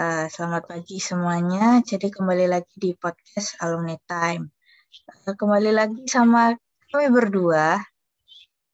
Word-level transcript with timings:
Uh, 0.00 0.32
selamat 0.32 0.64
pagi 0.64 0.96
semuanya. 0.96 1.84
Jadi 1.84 2.08
kembali 2.08 2.48
lagi 2.48 2.72
di 2.80 2.96
podcast 2.96 3.60
Alumni 3.60 4.00
Time. 4.08 4.48
Uh, 5.28 5.36
kembali 5.36 5.76
lagi 5.76 6.08
sama 6.08 6.56
kami 6.88 7.12
berdua. 7.12 7.76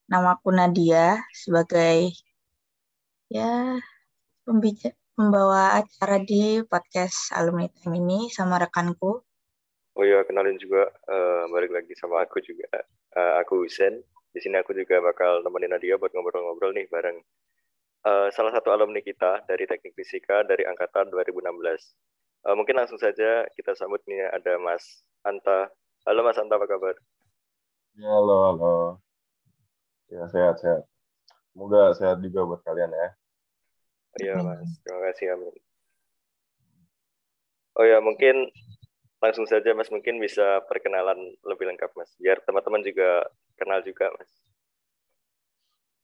Nama 0.07 0.39
aku 0.39 0.55
Nadia 0.55 1.19
sebagai 1.35 2.15
ya 3.27 3.75
pembicara 4.47 5.83
acara 5.83 6.23
di 6.23 6.63
podcast 6.63 7.35
Alumni 7.35 7.67
Time 7.75 7.99
ini 7.99 8.31
sama 8.31 8.63
rekanku. 8.63 9.27
Oh 9.99 10.05
iya, 10.07 10.23
kenalin 10.23 10.63
juga 10.63 10.95
uh, 11.11 11.51
balik 11.51 11.75
lagi 11.75 11.91
sama 11.99 12.23
aku 12.23 12.39
juga. 12.39 12.71
Uh, 13.19 13.43
aku 13.43 13.67
Husen. 13.67 13.99
Di 14.31 14.39
sini 14.39 14.63
aku 14.63 14.79
juga 14.79 15.03
bakal 15.03 15.43
nemenin 15.43 15.75
Nadia 15.75 15.99
buat 15.99 16.15
ngobrol-ngobrol 16.15 16.71
nih 16.71 16.87
bareng 16.87 17.19
uh, 18.07 18.29
salah 18.31 18.55
satu 18.55 18.71
alumni 18.71 19.03
kita 19.03 19.43
dari 19.51 19.67
Teknik 19.67 19.99
Fisika 19.99 20.47
dari 20.47 20.63
angkatan 20.63 21.11
2016. 21.11 21.43
Uh, 21.43 21.75
eh, 22.47 22.55
mungkin 22.55 22.79
langsung 22.79 22.97
saja 23.03 23.43
kita 23.59 23.75
sambut 23.75 23.99
nih 24.07 24.31
ada 24.31 24.57
Mas 24.63 25.03
Anta. 25.27 25.67
Halo 26.07 26.23
Mas 26.23 26.39
Anta, 26.39 26.55
apa 26.55 26.71
kabar? 26.71 26.95
Ya, 27.99 28.07
halo, 28.07 28.37
halo. 28.55 28.75
Ya, 30.07 30.23
sehat-sehat. 30.31 30.87
Semoga 31.51 31.91
sehat 31.99 32.23
juga 32.23 32.47
buat 32.47 32.63
kalian 32.63 32.95
ya. 32.95 33.09
Iya, 34.23 34.35
Mas. 34.39 34.71
Terima 34.87 35.01
kasih, 35.11 35.35
Amin. 35.35 35.57
Oh 37.77 37.85
ya, 37.85 37.99
mungkin 38.01 38.49
langsung 39.21 39.45
saja 39.45 39.75
Mas 39.75 39.91
mungkin 39.91 40.23
bisa 40.23 40.63
perkenalan 40.71 41.19
lebih 41.45 41.69
lengkap 41.75 41.91
Mas, 41.99 42.13
biar 42.23 42.41
teman-teman 42.47 42.81
juga 42.87 43.27
kenal 43.59 43.83
juga 43.83 44.09
Mas. 44.15 44.31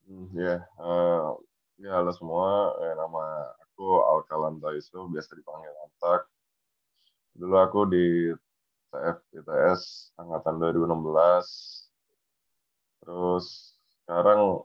Hmm, 0.02 0.28
ya, 0.34 0.66
uh, 0.82 1.38
Ya, 1.80 1.96
halo 1.96 2.12
semua. 2.12 2.76
Eh, 2.84 2.94
nama 3.00 3.48
aku 3.64 4.04
Alkalan 4.04 4.60
Taiso, 4.60 5.08
biasa 5.08 5.32
dipanggil 5.32 5.72
Antak. 5.72 6.28
Dulu 7.32 7.56
aku 7.56 7.80
di 7.88 8.28
TF 8.92 9.18
ITS 9.40 10.12
angkatan 10.20 10.60
2016. 10.60 11.88
Terus 13.00 13.46
sekarang 14.04 14.60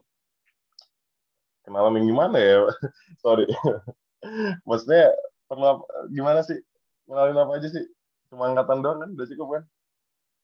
kenalan 1.64 1.96
yang 1.96 2.06
gimana 2.12 2.36
ya? 2.36 2.68
Sorry. 3.24 3.48
Maksudnya 4.68 5.08
pernah 5.48 5.80
gimana 6.12 6.44
sih? 6.44 6.60
Kenalin 7.08 7.40
apa 7.40 7.56
aja 7.56 7.72
sih? 7.72 7.88
Cuma 8.28 8.52
angkatan 8.52 8.84
doang 8.84 9.00
kan? 9.00 9.10
Udah 9.16 9.28
cukup 9.32 9.48
kan? 9.56 9.64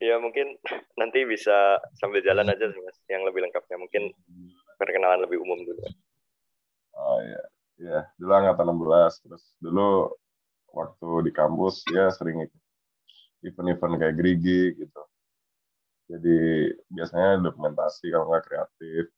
Iya 0.01 0.17
mungkin 0.17 0.57
nanti 1.01 1.29
bisa 1.29 1.77
sambil 2.01 2.25
jalan 2.25 2.49
aja 2.49 2.73
sih 2.73 2.81
mas, 2.81 2.99
yang 3.13 3.23
lebih 3.29 3.45
lengkapnya 3.45 3.77
mungkin 3.77 4.17
perkenalan 4.81 5.29
lebih 5.29 5.45
umum 5.45 5.61
dulu. 5.61 5.85
Dulu 8.25 8.33
angkatan 8.33 8.73
16. 8.73 9.21
Terus 9.29 9.45
dulu 9.61 10.17
waktu 10.73 11.09
di 11.29 11.31
kampus 11.37 11.85
ya 11.93 12.09
sering 12.09 12.49
event-event 13.45 14.01
kayak 14.01 14.17
Grigi 14.17 14.73
gitu. 14.81 15.03
Jadi 16.09 16.37
biasanya 16.89 17.45
dokumentasi 17.45 18.09
kalau 18.09 18.33
nggak 18.33 18.45
kreatif. 18.49 19.13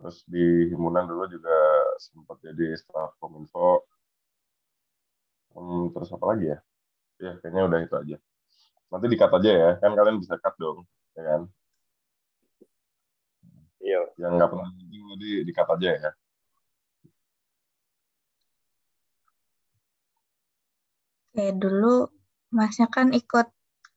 Terus 0.00 0.16
di 0.24 0.72
himpunan 0.72 1.04
dulu 1.04 1.28
juga 1.28 1.56
sempat 2.00 2.40
jadi 2.40 2.72
staff 2.72 3.20
kominfo. 3.20 3.84
Hmm, 5.52 5.92
terus 5.92 6.08
apa 6.08 6.24
lagi 6.24 6.56
ya? 6.56 6.58
Ya 7.20 7.32
kayaknya 7.44 7.62
udah 7.68 7.78
itu 7.84 7.94
aja. 8.00 8.16
Nanti 8.88 9.06
dikat 9.12 9.30
aja 9.36 9.50
ya, 9.52 9.70
kan 9.76 9.92
kalian 9.92 10.16
bisa 10.16 10.40
cut 10.40 10.54
dong, 10.56 10.88
ya 11.12 11.22
kan? 11.26 11.40
Iya. 13.84 14.00
Yang 14.16 14.32
nggak 14.40 14.50
pernah 14.54 14.68
di 15.20 15.30
dikat 15.44 15.68
aja 15.76 15.88
ya. 15.92 16.10
Kayak 21.38 21.62
dulu 21.62 22.10
masnya 22.50 22.90
kan 22.90 23.14
ikut 23.14 23.46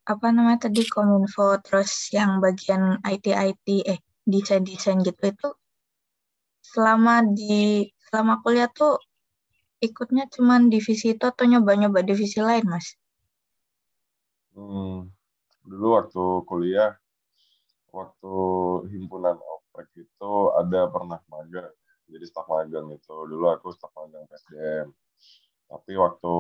apa 0.06 0.28
namanya 0.30 0.70
tadi 0.70 0.86
kominfo 0.86 1.58
terus 1.66 2.14
yang 2.14 2.38
bagian 2.38 3.02
IT 3.02 3.34
IT 3.34 3.68
eh 3.90 3.98
desain 4.30 4.62
desain 4.62 5.02
gitu 5.02 5.18
itu 5.26 5.50
selama 6.62 7.26
di 7.26 7.90
selama 8.06 8.46
kuliah 8.46 8.70
tuh 8.70 9.02
ikutnya 9.82 10.30
cuman 10.30 10.70
divisi 10.70 11.18
itu 11.18 11.26
atau 11.26 11.50
nyoba 11.50 11.74
nyoba 11.74 12.06
divisi 12.06 12.38
lain 12.38 12.62
mas? 12.70 12.94
Hmm, 14.54 15.10
dulu 15.66 15.98
waktu 15.98 16.46
kuliah 16.46 16.94
waktu 17.90 18.34
himpunan 18.94 19.42
oprek 19.42 19.90
itu 19.98 20.32
ada 20.62 20.86
pernah 20.94 21.18
magang 21.26 21.74
jadi 22.06 22.26
staf 22.30 22.46
magang 22.46 22.94
itu 22.94 23.16
dulu 23.26 23.50
aku 23.50 23.74
staf 23.74 23.90
magang 23.98 24.30
PSDM 24.30 24.94
tapi 25.74 25.98
waktu 25.98 26.36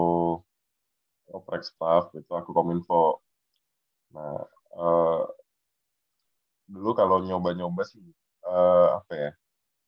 oprek 1.31 1.63
staff 1.65 2.11
itu 2.15 2.31
aku 2.31 2.51
kominfo. 2.51 3.19
Nah 4.15 4.43
uh, 4.75 5.23
dulu 6.67 6.91
kalau 6.95 7.23
nyoba-nyoba 7.23 7.83
sih 7.83 8.03
uh, 8.47 8.99
apa 8.99 9.13
ya 9.15 9.31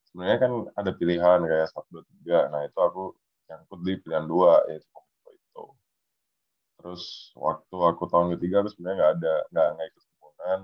sebenarnya 0.09 0.37
kan 0.43 0.51
ada 0.79 0.91
pilihan 0.95 1.39
kayak 1.47 1.67
satu 1.71 1.87
dua 1.99 2.03
tiga. 2.07 2.39
Nah 2.51 2.61
itu 2.67 2.79
aku 2.79 3.03
nyangkut 3.51 3.79
di 3.83 3.93
pilihan 4.01 4.25
dua 4.27 4.63
yaitu 4.71 4.87
kominfo 4.91 5.29
itu. 5.35 5.63
Terus 6.79 7.03
waktu 7.37 7.75
aku 7.75 8.03
tahun 8.11 8.35
ketiga 8.39 8.63
aku 8.63 8.69
sebenarnya 8.73 8.97
nggak 8.99 9.13
ada 9.19 9.33
nggak 9.51 9.67
nggak 9.77 9.87
ikut 9.91 10.03
himpunan 10.07 10.59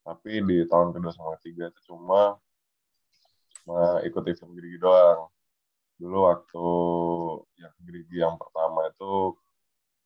tapi 0.00 0.40
di 0.42 0.58
tahun 0.64 0.96
kedua 0.96 1.12
sama 1.12 1.36
ketiga 1.38 1.68
itu 1.68 1.80
cuma 1.92 2.40
cuma 3.60 4.00
ikut 4.02 4.22
event 4.24 4.52
gerigi 4.56 4.78
doang. 4.80 5.28
Dulu 6.00 6.18
waktu 6.24 6.66
yang 7.60 7.74
gerigi 7.84 8.16
yang 8.24 8.34
pertama 8.40 8.88
itu 8.88 9.36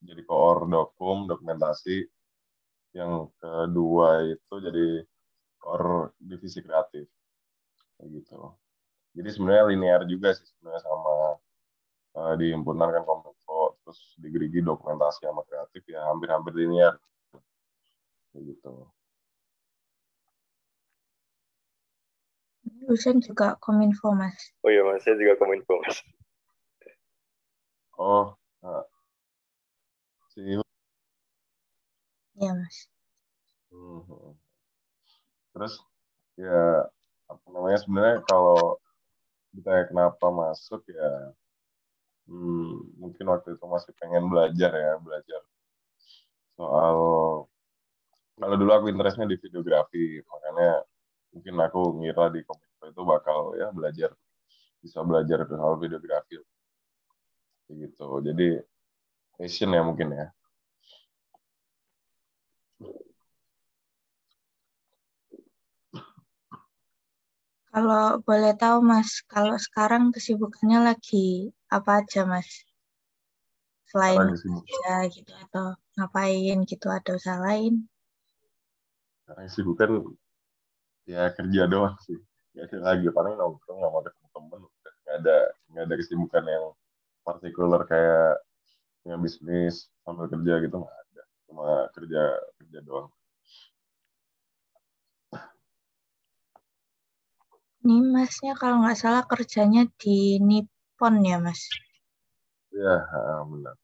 jadi 0.01 0.21
koor 0.27 0.67
dokum 0.67 1.29
dokumentasi. 1.29 2.07
Yang 2.95 3.31
kedua 3.39 4.23
itu 4.23 4.53
jadi 4.59 4.87
koor 5.59 6.15
divisi 6.19 6.63
kreatif. 6.63 7.07
Kayak 7.95 8.09
gitu. 8.23 8.39
Jadi 9.15 9.29
sebenarnya 9.31 9.65
linear 9.71 10.01
juga 10.03 10.35
sih 10.35 10.43
sebenarnya 10.43 10.83
sama 10.83 11.15
uh, 12.19 12.33
di 12.35 12.51
himpunan 12.51 12.91
kan 12.91 13.03
kominfo 13.07 13.79
terus 13.83 13.99
di 14.19 14.27
gerigi 14.27 14.59
dokumentasi 14.59 15.23
sama 15.23 15.43
kreatif 15.47 15.83
ya 15.87 16.03
hampir-hampir 16.11 16.51
linear. 16.55 16.99
Kayak 18.31 18.43
gitu. 18.51 18.91
Lusen 22.85 23.23
juga 23.23 23.55
kominfo 23.63 24.11
mas. 24.11 24.35
Oh 24.61 24.69
iya 24.69 24.83
mas, 24.83 25.01
saya 25.01 25.15
juga 25.17 25.39
kominfo 25.39 25.79
mas. 25.81 26.03
Oh, 27.95 28.35
nah, 28.59 28.83
Iya 30.35 30.59
mas. 32.59 32.77
Hmm. 33.71 34.35
Terus 35.55 35.79
ya 36.35 36.83
apa 37.31 37.45
namanya 37.49 37.79
sebenarnya 37.79 38.19
kalau 38.27 38.75
ditanya 39.55 39.87
kenapa 39.87 40.27
masuk 40.29 40.83
ya 40.91 41.31
hmm, 42.27 42.99
mungkin 42.99 43.25
waktu 43.31 43.55
itu 43.55 43.65
masih 43.65 43.95
pengen 43.95 44.27
belajar 44.27 44.71
ya 44.75 44.99
belajar 44.99 45.41
soal 46.59 46.97
kalau 48.35 48.55
dulu 48.59 48.71
aku 48.75 48.85
interestnya 48.91 49.31
di 49.31 49.39
videografi 49.39 50.19
makanya 50.27 50.83
mungkin 51.31 51.55
aku 51.63 51.79
ngira 52.03 52.27
di 52.35 52.43
komputer 52.43 52.91
itu 52.91 53.01
bakal 53.07 53.55
ya 53.55 53.71
belajar 53.71 54.11
bisa 54.83 54.99
belajar 55.07 55.47
soal 55.47 55.79
videografi 55.79 56.35
gitu 57.71 58.07
jadi 58.21 58.61
passion 59.35 59.75
ya 59.75 59.81
mungkin 59.83 60.15
ya. 60.15 60.27
Kalau 67.75 68.23
boleh 68.23 68.55
tahu 68.55 68.79
Mas, 68.79 69.19
kalau 69.27 69.59
sekarang 69.59 70.15
kesibukannya 70.15 70.79
lagi 70.95 71.51
apa 71.67 71.99
aja 71.99 72.23
Mas? 72.23 72.47
Selain 73.91 74.31
kerja 74.31 74.95
gitu 75.11 75.31
atau 75.35 75.75
ngapain 75.99 76.63
gitu 76.63 76.87
ada 76.87 77.19
usaha 77.19 77.35
lain? 77.35 77.83
Sekarang 79.27 79.43
kesibukan 79.51 79.89
ya 81.03 81.27
kerja 81.35 81.67
doang 81.67 81.99
sih. 82.07 82.15
Gak 82.55 82.71
ada 82.71 82.95
lagi 82.95 83.11
paling 83.11 83.35
nongkrong 83.35 83.83
sama 83.83 83.99
ketemu 84.07 84.27
temen. 84.31 84.61
Gak 85.03 85.15
ada 85.19 85.37
gak 85.75 85.83
ada 85.83 85.95
kesibukan 85.99 86.43
yang 86.47 86.65
partikular 87.27 87.83
kayak 87.83 88.39
punya 89.05 89.21
bisnis 89.21 89.85
sambil 90.01 90.25
kerja 90.25 90.65
gitu 90.65 90.81
nggak 90.81 90.97
ada 90.97 91.23
cuma 91.45 91.85
kerja 91.93 92.21
kerja 92.57 92.79
doang 92.81 93.13
Ini 97.85 98.01
masnya 98.01 98.57
kalau 98.57 98.81
nggak 98.81 98.97
salah 98.97 99.21
kerjanya 99.29 99.85
di 100.01 100.41
Nippon 100.41 101.21
ya 101.21 101.37
mas? 101.37 101.69
Iya 102.73 102.97
benar. 103.45 103.77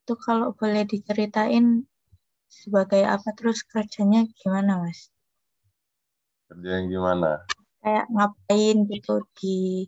Itu 0.00 0.16
kalau 0.16 0.56
boleh 0.56 0.88
diceritain 0.88 1.84
sebagai 2.48 3.04
apa 3.04 3.36
terus 3.36 3.60
kerjanya 3.60 4.24
gimana 4.40 4.80
mas? 4.80 5.12
Kerja 6.48 6.80
yang 6.80 6.88
gimana? 6.88 7.44
Kayak 7.84 8.08
ngapain 8.08 8.88
gitu 8.88 9.20
di 9.36 9.84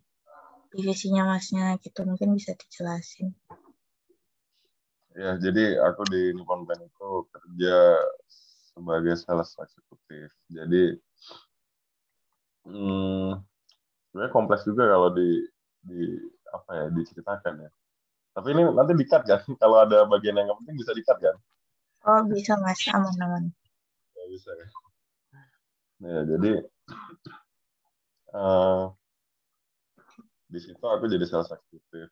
divisinya 0.69 1.25
masnya 1.25 1.81
gitu 1.81 2.05
mungkin 2.05 2.37
bisa 2.37 2.53
dijelasin. 2.53 3.33
Ya, 5.19 5.35
jadi 5.35 5.83
aku 5.83 6.07
di 6.07 6.31
Nippon 6.31 6.63
Pen 6.63 6.79
itu 6.79 7.11
kerja 7.35 7.99
sebagai 8.71 9.19
sales 9.19 9.51
eksekutif. 9.59 10.31
Jadi 10.47 10.95
hmm, 12.63 13.35
sebenarnya 14.07 14.31
kompleks 14.31 14.63
juga 14.63 14.87
kalau 14.87 15.11
di 15.11 15.43
di 15.83 16.23
apa 16.55 16.71
ya 16.71 16.87
diceritakan 16.95 17.67
ya. 17.67 17.71
Tapi 18.31 18.47
ini 18.55 18.63
nanti 18.71 18.95
dikat 18.95 19.27
kan? 19.27 19.43
Kalau 19.63 19.83
ada 19.83 20.07
bagian 20.07 20.39
yang 20.39 20.55
penting 20.63 20.79
bisa 20.79 20.95
dikat 20.95 21.19
kan? 21.19 21.37
Oh 22.07 22.23
bisa 22.31 22.55
mas, 22.63 22.79
aman-aman. 22.87 23.51
Ya, 24.15 24.25
bisa 24.31 24.51
ya. 24.55 24.67
Ya 25.99 26.21
jadi 26.23 26.53
uh, 28.39 28.95
di 30.47 30.59
situ 30.63 30.85
aku 30.87 31.11
jadi 31.11 31.27
sales 31.27 31.51
eksekutif 31.51 32.07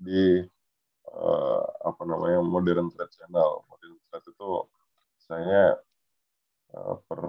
di 0.00 0.40
uh, 1.12 1.62
apa 1.86 2.02
namanya 2.06 2.40
modern 2.42 2.90
trade 2.90 3.12
channel. 3.14 3.62
Modern 3.70 3.94
trade 4.10 4.26
itu 4.30 4.50
saya 5.26 5.78
uh, 6.74 6.94
per 7.06 7.20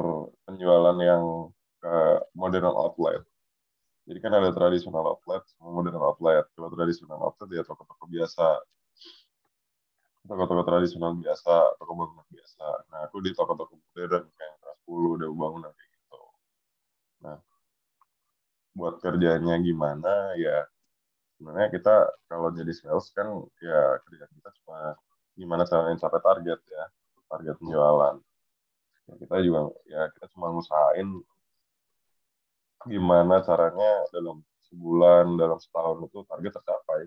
penjualan 0.46 0.98
yang 1.02 1.54
ke 1.78 1.96
modern 2.34 2.74
outlet. 2.74 3.22
Jadi 4.08 4.20
kan 4.24 4.34
ada 4.40 4.56
tradisional 4.56 5.04
outlet 5.04 5.44
sama 5.52 5.70
modern 5.84 6.00
outlet. 6.00 6.46
Kalau 6.56 6.72
tradisional 6.72 7.20
outlet 7.20 7.50
ya 7.60 7.64
toko-toko 7.68 8.08
biasa. 8.08 8.48
Toko-toko 10.28 10.64
tradisional 10.68 11.16
biasa, 11.16 11.80
toko 11.80 11.92
bangunan 11.96 12.28
biasa. 12.28 12.66
Nah, 12.92 13.00
aku 13.08 13.24
di 13.24 13.32
toko-toko 13.32 13.80
modern 13.80 14.28
kayak 14.36 14.56
Trans 14.60 14.80
10, 14.84 15.20
Dewa 15.24 15.36
Bangunan 15.36 15.72
kayak 15.72 15.92
gitu. 15.92 16.22
Nah, 17.24 17.38
buat 18.78 18.96
kerjanya 19.02 19.56
gimana 19.58 20.38
ya 20.38 20.68
sebenarnya 21.38 21.70
kita 21.70 21.96
kalau 22.26 22.50
jadi 22.50 22.74
sales 22.74 23.14
kan 23.14 23.30
ya 23.62 24.02
kerja 24.10 24.26
kita 24.26 24.50
cuma 24.62 24.98
gimana 25.38 25.64
caranya 25.70 26.02
capai 26.02 26.22
target 26.26 26.60
ya 26.66 26.84
target 27.30 27.56
penjualan. 27.62 28.16
Ya, 29.08 29.14
kita 29.22 29.36
juga 29.46 29.60
ya 29.88 30.02
kita 30.18 30.26
cuma 30.34 30.52
ngusahain 30.52 31.10
gimana 32.88 33.44
caranya 33.46 33.92
dalam 34.10 34.42
sebulan 34.68 35.38
dalam 35.38 35.60
setahun 35.62 36.10
itu 36.10 36.20
target 36.28 36.52
tercapai 36.58 37.02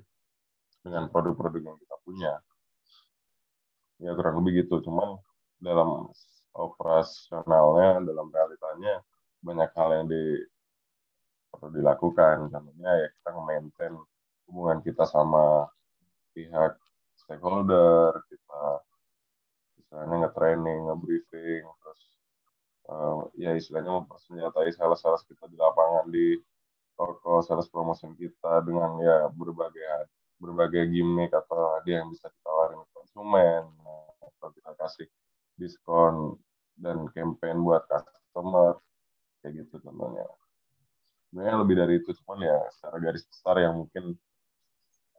dengan 0.80 1.10
produk-produk 1.12 1.60
yang 1.60 1.78
kita 1.82 1.96
punya. 2.06 2.32
Ya 4.00 4.16
kurang 4.16 4.40
lebih 4.40 4.64
gitu. 4.64 4.80
Cuman 4.80 5.20
dalam 5.60 6.08
operasionalnya 6.56 8.00
dalam 8.00 8.32
realitanya 8.32 9.04
banyak 9.44 9.70
hal 9.76 9.88
yang 10.00 10.06
di 10.08 10.22
perlu 11.52 11.68
dilakukan. 11.74 12.48
Contohnya 12.48 12.90
ya 12.96 13.08
kita 13.12 13.28
nge-maintain 13.36 13.94
hubungan 14.50 14.82
kita 14.82 15.06
sama 15.06 15.70
pihak 16.35 16.75
stakeholder 17.14 18.19
kita 18.26 18.62
misalnya 19.79 20.26
nge-training, 20.26 20.91
nge-briefing 20.91 21.62
terus 21.62 22.00
uh, 22.91 23.31
ya 23.38 23.55
istilahnya 23.55 24.02
mempersenjatai 24.02 24.75
sales-sales 24.75 25.23
kita 25.31 25.47
di 25.47 25.55
lapangan 25.55 26.11
di 26.11 26.35
toko 26.99 27.41
sales 27.47 27.70
promotion 27.70 28.19
kita 28.19 28.67
dengan 28.67 28.99
ya 28.99 29.31
berbagai 29.31 30.11
berbagai 30.43 30.91
gimmick 30.91 31.31
atau 31.31 31.79
hadiah 31.79 32.02
yang 32.02 32.11
bisa 32.11 32.26
ditawarin 32.29 32.82
konsumen 32.93 33.70
atau 34.20 34.49
kita 34.52 34.73
kasih 34.76 35.08
diskon 35.61 36.35
dan 36.81 37.06
campaign 37.12 37.61
buat 37.61 37.85
customer 37.87 38.81
kayak 39.44 39.64
gitu 39.64 39.81
contohnya. 39.85 40.25
Sebenarnya 41.29 41.56
lebih 41.62 41.76
dari 41.76 41.94
itu 42.00 42.11
cuman 42.25 42.41
ya 42.43 42.58
secara 42.73 42.97
garis 42.99 43.25
besar 43.29 43.56
yang 43.61 43.85
mungkin 43.85 44.17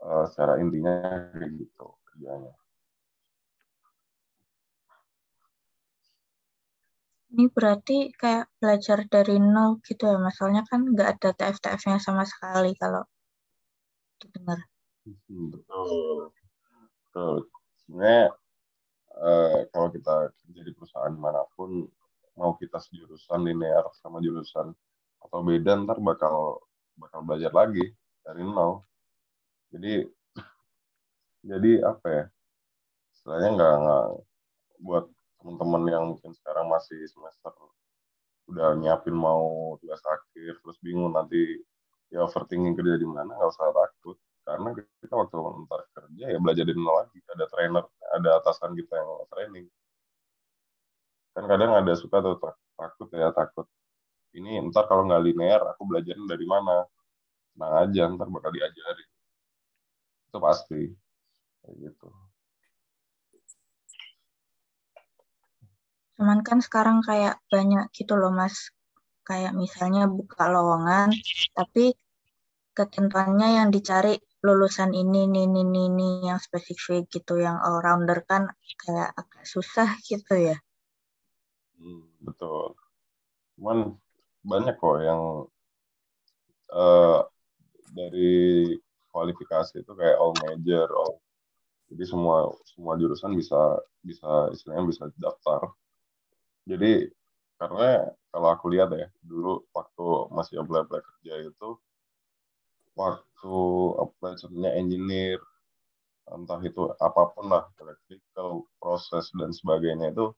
uh, 0.01 0.25
secara 0.29 0.57
intinya 0.61 0.93
kayak 1.37 1.51
gitu 1.57 1.87
kerjanya. 2.09 2.53
Ini 7.31 7.47
berarti 7.47 8.11
kayak 8.11 8.51
belajar 8.59 9.07
dari 9.07 9.39
nol 9.39 9.79
gitu 9.87 10.03
ya, 10.03 10.19
masalahnya 10.19 10.67
kan 10.67 10.83
nggak 10.83 11.09
ada 11.15 11.29
TF-TF-nya 11.31 12.03
sama 12.03 12.27
sekali 12.27 12.75
kalau 12.75 13.07
didengar. 14.19 14.59
Hmm, 15.07 15.47
betul, 15.47 16.35
betul. 17.07 17.35
Sebenarnya 17.87 18.35
uh, 19.15 19.57
kalau 19.71 19.87
kita 19.95 20.15
kerja 20.43 20.61
di 20.67 20.71
perusahaan 20.75 21.15
mana 21.15 21.47
pun, 21.55 21.87
mau 22.35 22.51
kita 22.59 22.83
sejurusan 22.83 23.47
linear 23.47 23.87
sama 24.03 24.19
jurusan 24.19 24.75
atau 25.23 25.39
beda, 25.39 25.87
ntar 25.87 26.03
bakal 26.03 26.59
bakal 26.99 27.23
belajar 27.23 27.55
lagi 27.55 27.95
dari 28.27 28.43
nol 28.43 28.83
jadi 29.71 30.05
jadi 31.41 31.71
apa 31.87 32.07
ya? 32.07 32.25
Istilahnya 33.17 33.49
nggak 33.57 33.73
nggak 33.81 34.07
buat 34.85 35.05
teman-teman 35.41 35.83
yang 35.89 36.03
mungkin 36.13 36.31
sekarang 36.37 36.69
masih 36.69 37.01
semester 37.09 37.53
udah 38.49 38.75
nyiapin 38.77 39.15
mau 39.15 39.77
tugas 39.79 40.01
akhir 40.03 40.59
terus 40.61 40.77
bingung 40.83 41.13
nanti 41.15 41.61
ya 42.11 42.27
overthinking 42.27 42.75
kerja 42.75 42.99
di 42.99 43.07
mana 43.09 43.33
nggak 43.37 43.51
usah 43.53 43.73
takut. 43.73 44.17
Karena 44.41 44.73
kita 44.73 45.13
waktu 45.17 45.35
ntar 45.65 45.81
kerja 45.93 46.25
ya 46.33 46.37
belajar 46.41 46.65
di 46.65 46.73
nol 46.77 46.95
lagi. 47.05 47.19
Ada 47.33 47.45
trainer 47.49 47.85
ada 48.17 48.29
atasan 48.41 48.73
kita 48.77 48.93
yang 48.97 49.09
training. 49.33 49.65
Kan 51.33 51.45
kadang 51.47 51.71
ada 51.73 51.93
suka 51.97 52.17
tuh 52.21 52.37
takut 52.77 53.07
ya 53.15 53.29
takut. 53.33 53.65
Ini 54.37 54.61
ntar 54.69 54.85
kalau 54.89 55.07
nggak 55.09 55.21
linear 55.25 55.61
aku 55.73 55.89
belajarin 55.89 56.25
dari 56.29 56.45
mana? 56.45 56.85
Tenang 57.53 57.73
aja 57.87 58.01
ntar 58.13 58.27
bakal 58.29 58.51
diajarin 58.53 59.10
itu 60.31 60.39
pasti. 60.39 60.81
Kayak 61.59 61.75
gitu. 61.91 62.07
Cuman 66.15 66.39
kan 66.47 66.63
sekarang 66.63 67.03
kayak 67.03 67.43
banyak 67.51 67.91
gitu 67.91 68.15
loh 68.15 68.31
mas. 68.31 68.71
Kayak 69.27 69.53
misalnya 69.53 70.07
buka 70.07 70.47
lowongan 70.47 71.11
tapi 71.53 71.93
ketentuannya 72.71 73.59
yang 73.59 73.69
dicari 73.69 74.15
lulusan 74.41 74.95
ini 74.95 75.29
ini 75.29 75.45
ini 75.45 75.61
ini 75.91 76.09
yang 76.25 76.41
spesifik 76.41 77.05
gitu 77.11 77.37
yang 77.37 77.61
all 77.61 77.83
rounder 77.83 78.25
kan 78.25 78.49
kayak 78.81 79.13
agak 79.13 79.43
susah 79.45 79.99
gitu 80.07 80.33
ya. 80.39 80.57
Hmm, 81.77 82.09
betul. 82.23 82.73
Cuman 83.59 83.99
banyak 84.41 84.75
kok 84.81 84.97
yang 85.05 85.21
uh, 86.73 87.21
dari 87.93 88.73
kualifikasi 89.13 89.83
itu 89.83 89.91
kayak 89.99 90.17
all 90.17 90.33
major, 90.47 90.87
all 90.91 91.21
jadi 91.91 92.03
semua 92.07 92.47
semua 92.63 92.95
jurusan 92.95 93.35
bisa 93.35 93.59
bisa 93.99 94.47
istilahnya 94.55 94.87
bisa 94.87 95.03
daftar. 95.19 95.75
Jadi 96.63 97.11
karena 97.59 98.07
kalau 98.31 98.47
aku 98.55 98.71
lihat 98.71 98.89
ya 98.95 99.11
dulu 99.21 99.67
waktu 99.75 100.05
masih 100.31 100.63
apply 100.63 100.87
apply 100.87 101.01
kerja 101.03 101.33
itu 101.51 101.69
waktu 102.95 103.55
apply 104.01 104.33
contohnya 104.39 104.71
engineer 104.79 105.37
entah 106.31 106.61
itu 106.63 106.89
apa 106.95 107.21
pun 107.35 107.51
lah 107.51 107.67
electrical 107.83 108.65
proses 108.79 109.27
dan 109.35 109.51
sebagainya 109.51 110.15
itu 110.15 110.31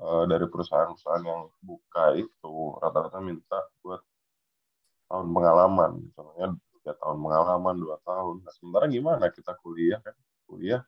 uh, 0.00 0.24
dari 0.24 0.48
perusahaan-perusahaan 0.48 1.24
yang 1.28 1.42
buka 1.60 2.16
itu 2.16 2.54
rata-rata 2.80 3.20
minta 3.20 3.60
buat 3.84 4.00
tahun 5.12 5.28
pengalaman 5.36 5.92
contohnya 6.16 6.56
tiga 6.80 6.96
tahun 6.96 7.20
pengalaman 7.20 7.76
dua 7.76 7.96
tahun. 8.00 8.40
Nah, 8.40 8.52
sementara 8.56 8.84
gimana? 8.88 9.28
Kita 9.28 9.52
kuliah 9.60 10.00
kan? 10.00 10.16
Kuliah 10.48 10.80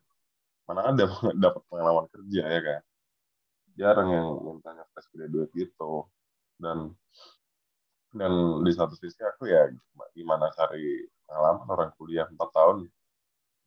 mana 0.65 0.89
ada 0.89 1.05
dapat 1.45 1.63
pengalaman 1.69 2.09
kerja 2.09 2.43
ya 2.49 2.61
kan? 2.65 2.83
Jarang 3.77 4.09
yang 4.09 4.29
mintanya 4.41 4.85
fresh 4.97 5.09
graduate 5.13 5.53
gitu. 5.53 6.09
Dan 6.57 6.97
dan 8.13 8.33
di 8.65 8.73
satu 8.73 8.93
sisi 8.97 9.21
aku 9.25 9.49
ya 9.49 9.69
gimana 10.13 10.53
cari 10.53 11.05
pengalaman 11.29 11.67
orang 11.69 11.91
kuliah 12.01 12.25
empat 12.25 12.49
tahun? 12.57 12.89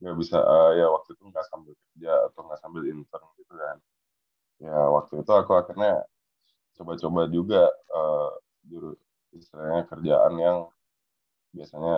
Nggak 0.02 0.16
bisa 0.18 0.38
uh, 0.42 0.74
ya 0.74 0.90
waktu 0.90 1.14
itu 1.14 1.24
nggak 1.30 1.46
sambil 1.50 1.74
kerja 1.78 2.12
atau 2.34 2.42
nggak 2.50 2.60
sambil 2.62 2.84
intern 2.90 3.28
gitu 3.38 3.54
kan. 3.54 3.78
Ya 4.62 4.78
waktu 4.90 5.22
itu 5.22 5.32
aku 5.34 5.52
akhirnya 5.54 6.06
coba-coba 6.76 7.22
juga 7.32 7.70
uh, 7.94 8.34
juru 8.66 8.98
istilahnya 9.36 9.84
kerjaan 9.88 10.34
yang 10.40 10.58
biasanya 11.56 11.96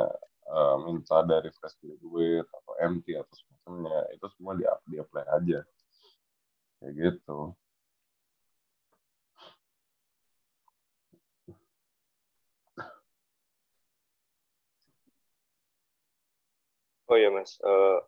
uh, 0.54 0.76
minta 0.86 1.18
dari 1.26 1.50
fresh 1.58 1.76
graduate 1.82 2.50
atau 2.58 2.74
MT 2.78 3.06
atau 3.18 3.34
semacamnya 3.36 3.98
itu 4.16 4.26
semua 4.38 4.54
di 4.60 4.66
di 4.90 4.96
apply 5.02 5.26
aja. 5.38 5.60
Kayak 6.80 6.94
gitu. 7.02 7.58
Oh 17.08 17.16
iya 17.16 17.32
mas, 17.32 17.56
uh, 17.64 18.04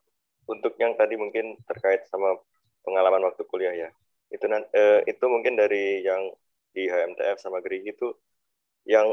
untuk 0.51 0.75
yang 0.75 0.91
tadi 0.99 1.15
mungkin 1.15 1.55
terkait 1.71 2.03
sama 2.11 2.35
pengalaman 2.83 3.23
waktu 3.31 3.47
kuliah 3.47 3.71
ya, 3.71 3.89
itu 4.27 4.43
uh, 4.43 4.99
itu 5.07 5.25
mungkin 5.31 5.55
dari 5.55 6.03
yang 6.03 6.35
di 6.75 6.91
HMTF 6.91 7.37
sama 7.39 7.63
GRI 7.63 7.95
itu 7.95 8.11
yang 8.83 9.07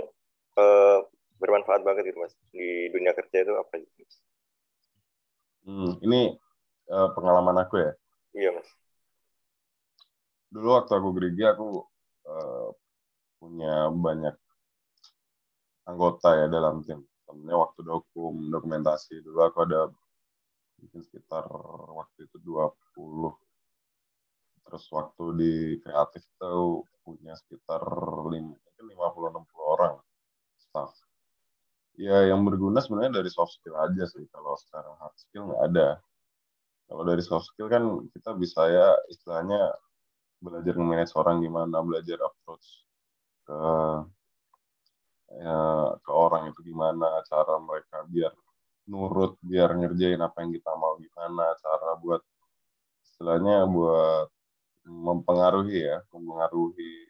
uh, 0.58 1.00
bermanfaat 1.36 1.84
banget 1.84 2.10
gitu 2.12 2.18
mas 2.22 2.34
di 2.52 2.88
dunia 2.92 3.12
kerja 3.12 3.44
itu 3.44 3.52
apa 3.56 3.72
gitu 3.80 3.94
mas? 4.00 4.16
Hmm, 5.66 5.92
ini 6.04 6.20
uh, 6.90 7.10
pengalaman 7.12 7.56
aku 7.60 7.82
ya. 7.82 7.92
Iya 8.36 8.50
mas. 8.54 8.68
Dulu 10.52 10.68
waktu 10.78 10.92
aku 10.94 11.08
gerigi 11.18 11.44
aku 11.44 11.82
uh, 12.30 12.68
punya 13.42 13.90
banyak 13.90 14.36
anggota 15.86 16.34
ya 16.38 16.46
dalam 16.50 16.82
tim. 16.86 17.02
Temennya 17.26 17.56
waktu 17.58 17.80
dokum, 17.82 18.50
dokumentasi. 18.54 19.22
Dulu 19.22 19.38
aku 19.42 19.66
ada 19.66 19.90
mungkin 20.78 21.00
sekitar 21.02 21.46
waktu 21.90 22.30
itu 22.30 22.38
20. 22.42 23.34
Terus 24.66 24.84
waktu 24.90 25.24
di 25.38 25.52
kreatif 25.82 26.22
itu 26.26 26.82
punya 27.06 27.34
sekitar 27.38 27.82
5, 27.86 28.30
mungkin 28.30 28.84
50-60 28.90 29.62
orang 29.62 29.94
staff. 30.58 30.90
Ya 31.96 32.28
yang 32.28 32.44
berguna 32.44 32.84
sebenarnya 32.84 33.24
dari 33.24 33.30
soft 33.32 33.56
skill 33.56 33.76
aja 33.80 34.04
sih. 34.04 34.24
Kalau 34.28 34.52
secara 34.60 34.92
hard 35.00 35.16
skill 35.16 35.48
nggak 35.48 35.62
ada. 35.72 35.88
Kalau 36.86 37.02
dari 37.02 37.22
soft 37.24 37.50
skill 37.50 37.66
kan 37.72 37.82
kita 38.12 38.36
bisa 38.36 38.68
ya 38.68 38.94
istilahnya 39.08 39.74
belajar 40.38 40.76
nge-manage 40.76 41.16
orang 41.16 41.40
gimana, 41.40 41.80
belajar 41.80 42.20
approach 42.20 42.84
ke 43.48 43.58
ya, 45.40 45.58
ke 46.04 46.12
orang 46.12 46.52
itu 46.52 46.60
gimana, 46.62 47.24
cara 47.26 47.56
mereka 47.58 48.04
biar 48.06 48.32
nurut 48.86 49.34
biar 49.42 49.74
ngerjain 49.74 50.22
apa 50.22 50.46
yang 50.46 50.54
kita 50.54 50.70
mau 50.78 50.94
gimana 51.02 51.50
cara 51.58 51.98
buat 51.98 52.22
istilahnya 53.02 53.66
buat 53.66 54.30
mempengaruhi 54.86 55.90
ya 55.90 55.98
mempengaruhi 56.14 57.05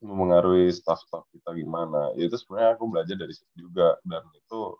mempengaruhi 0.00 0.68
staff-staff 0.72 1.24
kita 1.32 1.56
gimana. 1.56 2.12
Ya, 2.16 2.28
itu 2.28 2.36
sebenarnya 2.36 2.76
aku 2.76 2.84
belajar 2.90 3.16
dari 3.16 3.32
situ 3.32 3.68
juga. 3.68 3.96
Dan 4.04 4.22
itu 4.36 4.76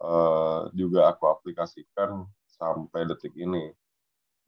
uh, 0.00 0.68
juga 0.72 1.12
aku 1.12 1.28
aplikasikan 1.28 2.24
sampai 2.48 3.06
detik 3.06 3.34
ini 3.38 3.70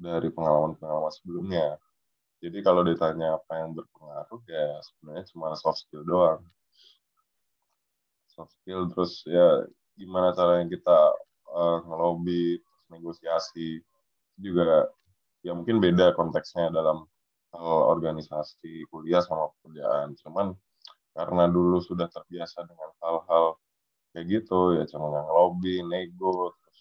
dari 0.00 0.32
pengalaman-pengalaman 0.32 1.12
sebelumnya. 1.12 1.76
Jadi 2.40 2.58
kalau 2.64 2.80
ditanya 2.80 3.36
apa 3.36 3.52
yang 3.60 3.76
berpengaruh 3.76 4.40
ya 4.48 4.80
sebenarnya 4.80 5.24
cuma 5.28 5.52
soft 5.60 5.84
skill 5.84 6.00
doang. 6.08 6.40
Soft 8.32 8.56
skill 8.56 8.88
terus 8.88 9.20
ya 9.28 9.68
gimana 10.00 10.32
caranya 10.32 10.72
kita 10.72 10.98
uh, 11.52 11.78
ngelobi, 11.84 12.56
negosiasi 12.88 13.84
juga 14.40 14.88
ya 15.44 15.52
mungkin 15.52 15.84
beda 15.84 16.16
konteksnya 16.16 16.72
dalam 16.72 17.04
organisasi 17.58 18.86
kuliah 18.90 19.22
sama 19.24 19.50
pekerjaan. 19.58 20.14
Cuman 20.22 20.46
karena 21.16 21.44
dulu 21.50 21.82
sudah 21.82 22.06
terbiasa 22.06 22.62
dengan 22.66 22.90
hal-hal 23.02 23.58
kayak 24.14 24.26
gitu 24.26 24.78
ya 24.78 24.84
cuma 24.90 25.10
ngelobi, 25.10 25.82
nego, 25.86 26.54
terus 26.54 26.80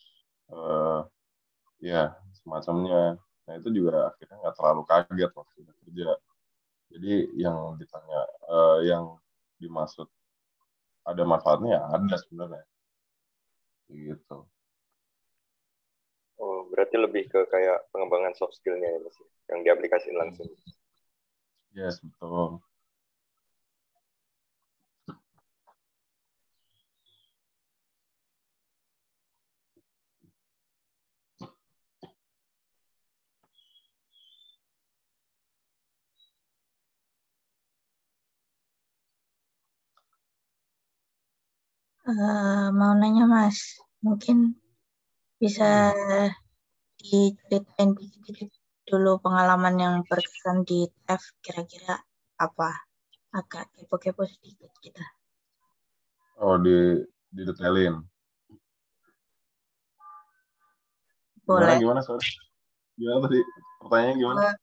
uh, 0.54 1.02
ya 1.82 2.14
semacamnya. 2.42 3.18
Nah 3.50 3.54
itu 3.58 3.70
juga 3.74 4.14
akhirnya 4.14 4.36
nggak 4.46 4.56
terlalu 4.58 4.82
kaget 4.86 5.32
waktu 5.34 5.56
udah 5.66 5.76
kerja. 5.86 6.10
Jadi 6.90 7.14
yang 7.38 7.78
ditanya, 7.78 8.22
uh, 8.50 8.78
yang 8.82 9.18
dimaksud 9.62 10.10
ada 11.06 11.24
manfaatnya 11.26 11.78
ya 11.78 11.82
ada 11.90 12.16
sebenarnya 12.22 12.66
gitu 13.90 14.46
berarti 16.80 16.96
lebih 16.96 17.28
ke 17.28 17.44
kayak 17.52 17.92
pengembangan 17.92 18.32
soft 18.40 18.56
skillnya 18.56 18.88
ya 18.88 19.00
mas 19.04 19.20
yang 19.52 19.60
diaplikasikan 19.68 20.16
langsung. 20.16 20.48
Yes 21.76 22.00
betul. 22.00 22.64
Uh, 42.08 42.72
mau 42.72 42.96
nanya 42.96 43.28
Mas, 43.28 43.76
mungkin 44.00 44.56
bisa 45.38 45.94
diceritain 47.00 47.96
dikit 47.96 48.52
dulu 48.90 49.22
pengalaman 49.24 49.76
yang 49.80 49.96
berkesan 50.04 50.68
di 50.68 50.90
TF 51.08 51.24
kira-kira 51.40 51.96
apa? 52.36 52.70
Agak 53.30 53.70
kepo-kepo 53.78 54.26
sedikit 54.26 54.74
kita. 54.82 55.06
Oh, 56.42 56.58
di 56.58 56.98
di 57.30 57.42
detailin. 57.46 58.02
Boleh. 61.46 61.78
Gimana, 61.78 61.82
gimana 61.82 62.02
sorry? 62.02 62.26
Gimana 62.98 63.20
tadi? 63.26 63.40
Pertanyaannya 63.82 64.16
gimana? 64.18 64.40
Uh, 64.42 64.56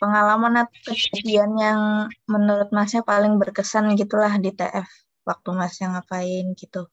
pengalaman 0.00 0.54
atau 0.64 0.80
kejadian 0.84 1.50
yang 1.56 1.80
menurut 2.28 2.68
Masnya 2.72 3.04
paling 3.04 3.36
berkesan 3.40 3.96
gitulah 3.96 4.32
di 4.40 4.52
TF 4.52 4.88
waktu 5.28 5.48
Mas 5.52 5.76
yang 5.80 5.96
ngapain 5.96 6.52
gitu. 6.56 6.88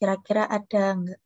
Kira-kira 0.00 0.44
ada 0.50 0.98
nggak? 0.98 1.20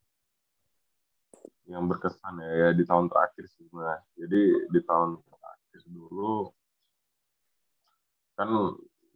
Yang 1.69 1.85
berkesan 1.95 2.35
ya, 2.41 2.53
ya 2.65 2.69
di 2.73 2.85
tahun 2.89 3.07
terakhir 3.13 3.45
sih 3.53 3.65
sebenarnya. 3.69 4.03
Jadi 4.17 4.41
di 4.73 4.81
tahun 4.89 5.21
terakhir 5.21 5.81
dulu 5.93 6.49
kan 8.39 8.51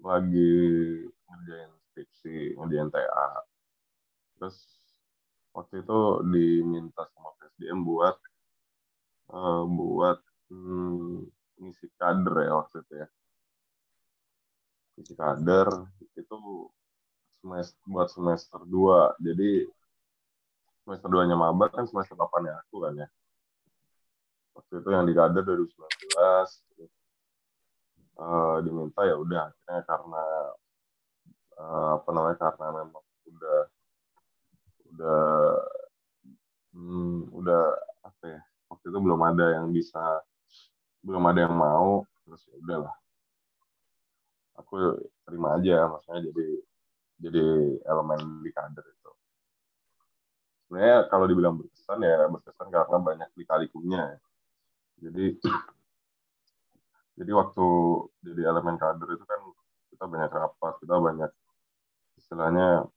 lagi 0.03 0.53
ngerjain 1.09 1.73
skripsi, 1.89 2.59
ngerjain 2.59 2.91
TA. 2.93 3.29
Terus 4.37 4.57
waktu 5.57 5.81
itu 5.81 6.01
diminta 6.29 7.09
sama 7.17 7.33
PSDM 7.41 7.81
buat 7.87 8.17
uh, 9.33 9.65
buat 9.65 10.19
hmm, 10.53 11.29
ngisi 11.61 11.87
kader 11.97 12.37
ya 12.49 12.53
waktu 12.59 12.77
itu 12.83 12.95
ya 12.99 13.09
isi 15.01 15.15
kader 15.17 15.69
itu 16.21 16.37
semester 17.41 17.81
buat 17.89 18.09
semester 18.13 18.61
2 18.61 19.25
jadi 19.25 19.51
semester 20.83 21.09
2 21.09 21.31
nya 21.31 21.37
maba 21.39 21.71
kan 21.71 21.87
semester 21.87 22.19
8 22.19 22.51
ya 22.51 22.55
aku 22.67 22.77
kan 22.83 22.95
ya. 22.99 23.09
Waktu 24.53 24.73
itu 24.83 24.89
yang 24.93 25.05
di 25.09 25.15
kader 25.17 25.43
2019 25.47 25.73
uh, 28.19 28.57
diminta 28.61 29.01
ya 29.07 29.17
udah 29.17 29.49
akhirnya 29.49 29.81
karena 29.87 30.25
uh, 31.57 31.89
apa 31.97 32.09
namanya 32.13 32.37
karena 32.37 32.67
memang 32.83 33.05
udah 33.31 33.61
udah 34.93 35.23
hmm, 36.77 37.19
udah 37.33 37.63
apa 38.05 38.25
ya 38.29 38.41
waktu 38.69 38.85
itu 38.93 38.99
belum 38.99 39.21
ada 39.25 39.47
yang 39.57 39.73
bisa 39.73 40.21
belum 41.01 41.25
ada 41.31 41.49
yang 41.49 41.57
mau 41.57 42.05
terus 42.27 42.43
ya 42.51 42.55
udahlah. 42.61 42.95
Aku 44.61 45.01
terima 45.25 45.57
aja 45.57 45.89
maksudnya 45.89 46.29
jadi 46.29 46.49
jadi 47.23 47.45
elemen 47.87 48.43
di 48.45 48.51
kader 48.53 48.85
itu 48.85 49.13
sebenarnya 50.73 51.05
kalau 51.13 51.29
dibilang 51.29 51.61
berkesan 51.61 52.01
ya 52.01 52.33
berkesan 52.33 52.73
karena 52.73 52.97
banyak 52.97 53.29
dikalikunya 53.37 54.17
jadi 55.05 55.37
jadi 57.21 57.33
waktu 57.37 57.67
jadi 58.25 58.41
elemen 58.49 58.81
kader 58.81 59.13
itu 59.13 59.25
kan 59.29 59.41
kita 59.93 60.05
banyak 60.09 60.33
rapat 60.33 60.73
kita 60.81 60.97
banyak 60.97 61.31
istilahnya 62.17 62.89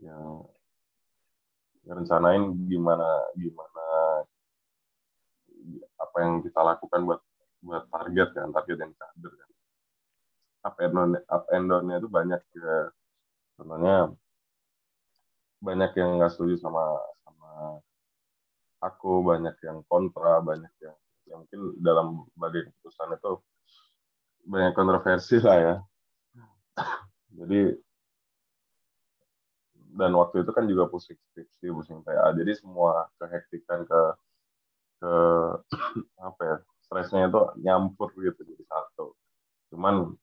yang 0.00 0.48
rencanain 1.84 2.48
gimana 2.64 3.28
gimana 3.36 3.86
apa 6.00 6.16
yang 6.24 6.40
kita 6.40 6.64
lakukan 6.64 7.00
buat 7.04 7.20
buat 7.60 7.84
target 7.92 8.32
kan 8.32 8.48
target 8.56 8.88
yang 8.88 8.92
kader 8.96 9.32
kan. 9.36 9.50
Up 10.64 10.76
and 10.80 10.92
down 10.96 11.12
up 11.28 11.44
and 11.52 11.68
down-nya 11.68 12.00
itu 12.00 12.08
banyak 12.08 12.40
ya. 12.56 12.88
Sebenarnya 13.60 14.16
banyak 15.60 15.92
yang 15.96 16.16
nggak 16.16 16.32
setuju 16.32 16.56
sama 16.60 16.82
sama 17.24 17.80
aku 18.80 19.20
banyak 19.20 19.56
yang 19.60 19.84
kontra 19.86 20.40
banyak 20.40 20.72
yang 20.80 20.96
yang 21.28 21.38
mungkin 21.44 21.60
dalam 21.84 22.26
bagai 22.34 22.72
keputusan 22.72 23.14
itu 23.14 23.32
banyak 24.48 24.72
kontroversi 24.72 25.36
lah 25.44 25.56
ya. 25.60 25.74
Jadi 27.38 27.76
dan 30.00 30.16
waktu 30.16 30.42
itu 30.42 30.50
kan 30.54 30.64
juga 30.64 30.88
pusing 30.88 31.18
skripsi 31.30 31.66
pusing 31.74 31.98
TA 32.06 32.30
jadi 32.30 32.54
semua 32.54 33.10
kehektikan 33.18 33.82
ke 33.82 34.00
ke 35.02 35.12
apa 36.30 36.42
ya 36.46 36.56
stresnya 36.86 37.26
itu 37.26 37.40
nyampur 37.62 38.10
gitu 38.18 38.38
jadi 38.42 38.64
satu. 38.70 39.14
Cuman 39.74 40.14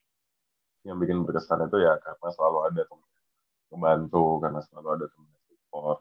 yang 0.88 0.98
bikin 1.04 1.28
berkesan 1.28 1.68
itu 1.68 1.84
ya 1.84 2.00
karena 2.00 2.30
selalu 2.32 2.58
ada 2.72 2.82
teman 2.88 3.08
membantu 3.72 4.40
karena 4.44 4.60
selalu 4.64 4.88
ada 4.96 5.06
teman 5.12 5.42
support. 5.48 6.00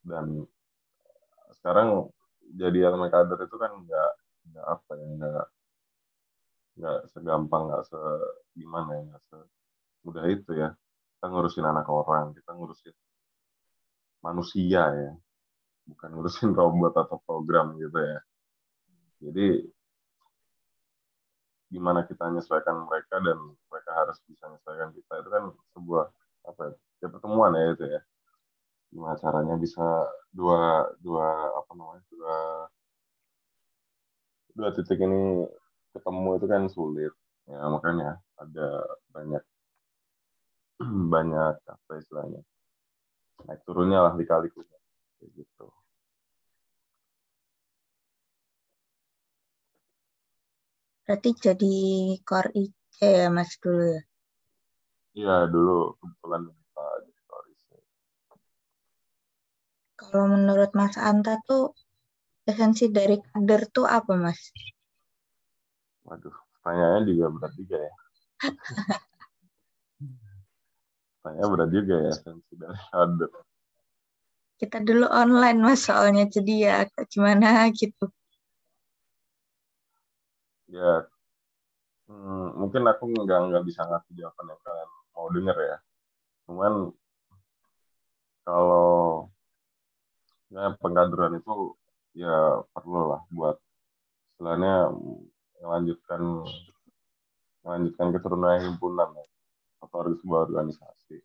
Dan 0.00 0.26
sekarang 1.60 2.08
jadi 2.56 2.90
elemen 2.90 3.10
kader 3.12 3.38
itu 3.46 3.56
kan 3.60 3.72
nggak 3.84 4.10
nggak 4.50 4.66
apa 4.66 4.90
ya 4.96 5.06
nggak 5.18 5.46
nggak 6.80 6.98
segampang 7.12 7.62
nggak 7.68 7.82
se 7.86 8.00
gimana 8.56 8.90
ya 8.96 9.02
nggak 9.12 9.22
mudah 10.06 10.24
itu 10.30 10.50
ya. 10.56 10.68
Kita 11.18 11.26
ngurusin 11.28 11.66
anak 11.68 11.86
orang 11.92 12.32
kita 12.32 12.50
ngurusin 12.56 12.96
manusia 14.24 14.82
ya. 14.94 15.12
Bukan 15.90 16.08
ngurusin 16.16 16.50
robot 16.58 16.92
atau 16.96 17.18
program 17.26 17.76
gitu 17.76 17.98
ya. 17.98 18.18
Jadi 19.20 19.46
gimana 21.70 22.02
kita 22.02 22.26
menyesuaikan 22.26 22.82
mereka 22.82 23.22
dan 23.22 23.38
mereka 23.70 23.90
harus 23.94 24.18
bisa 24.26 24.50
menyesuaikan 24.50 24.90
kita 24.90 25.12
itu 25.22 25.28
kan 25.30 25.44
sebuah 25.70 26.04
apa 26.50 26.60
ya, 26.66 26.74
ya 27.06 27.08
pertemuan 27.14 27.54
ya 27.54 27.64
itu 27.78 27.84
ya 27.86 28.00
gimana 28.90 29.14
caranya 29.30 29.54
bisa 29.62 29.86
dua 30.34 30.90
dua 30.98 31.54
apa 31.54 31.70
namanya 31.78 32.02
dua 32.10 32.36
dua 34.58 34.68
titik 34.74 34.98
ini 34.98 35.46
ketemu 35.94 36.30
itu 36.34 36.46
kan 36.50 36.62
sulit. 36.66 37.14
Ya 37.46 37.62
makanya 37.70 38.18
ada 38.34 38.90
banyak 39.14 39.42
banyak 41.14 41.54
apa 41.62 41.90
istilahnya 42.02 42.42
naik 43.46 43.62
turunnya 43.62 44.02
lah 44.02 44.18
di 44.18 44.26
kaliku 44.26 44.66
gitu. 45.22 45.66
Berarti 51.06 51.30
jadi 51.38 51.74
core 52.26 52.50
IC 52.58 52.98
ya 52.98 53.30
mas 53.30 53.54
dulu 53.62 53.94
ya? 53.94 54.02
Iya 55.14 55.36
dulu 55.46 55.94
kebetulan 56.02 56.50
kita 56.50 56.84
jadi 57.06 57.22
core 57.30 57.46
IC 57.54 57.68
kalau 60.00 60.24
menurut 60.60 60.76
mas 60.76 60.92
Anta 61.00 61.40
tuh 61.48 61.72
esensi 62.44 62.92
dari 62.92 63.16
kader 63.16 63.72
tuh 63.72 63.88
apa 63.88 64.12
mas? 64.12 64.52
Waduh 66.04 66.36
pertanyaannya 66.60 67.08
juga 67.08 67.24
berat 67.32 67.52
juga 67.56 67.76
ya. 67.80 67.94
Tanya 71.24 71.44
berat 71.48 71.70
juga 71.72 71.94
ya 71.96 72.12
esensi 72.12 72.52
dari 72.60 72.76
kader. 72.92 73.32
Kita 74.60 74.84
dulu 74.84 75.08
online 75.08 75.58
mas 75.64 75.80
soalnya 75.80 76.28
jadi 76.28 76.54
ya 76.60 76.76
gimana 77.08 77.72
gitu. 77.72 78.12
Ya 80.68 81.08
hmm, 82.04 82.60
mungkin 82.60 82.84
aku 82.84 83.08
nggak 83.16 83.48
nggak 83.48 83.64
bisa 83.64 83.88
ngasih 83.88 84.12
jawaban 84.12 84.52
yang 84.52 84.60
kalian 84.60 84.90
mau 85.16 85.26
denger 85.32 85.56
ya. 85.56 85.76
Cuman 86.44 86.72
kalau 88.44 89.24
ya 90.50 90.69
pengkaderan 90.80 91.38
itu 91.38 91.76
ya 92.16 92.64
perlu 92.74 93.14
lah 93.14 93.22
buat 93.30 93.56
istilahnya 94.34 94.90
melanjutkan 95.60 96.20
melanjutkan 97.60 98.08
keturunan 98.16 98.56
himpunan 98.64 99.12
ya, 99.12 99.26
atau 99.84 100.16
sebuah 100.16 100.48
organisasi. 100.48 101.20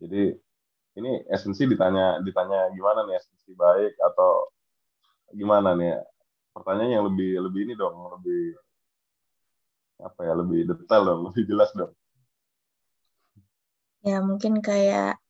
Jadi 0.00 0.22
ini 0.98 1.12
esensi 1.26 1.66
ditanya 1.66 2.22
ditanya 2.22 2.70
gimana 2.70 3.02
nih 3.06 3.18
esensi 3.18 3.50
baik 3.58 3.98
atau 3.98 4.48
gimana 5.34 5.74
nih? 5.74 5.98
Pertanyaan 6.50 6.94
yang 6.98 7.04
lebih 7.06 7.42
lebih 7.46 7.60
ini 7.66 7.74
dong 7.78 7.94
lebih 8.18 8.58
apa 10.02 10.20
ya 10.26 10.34
lebih 10.34 10.66
detail 10.66 11.02
dong 11.06 11.20
lebih 11.30 11.42
jelas 11.46 11.70
dong. 11.74 11.94
Ya 14.02 14.18
mungkin 14.24 14.64
kayak 14.64 15.20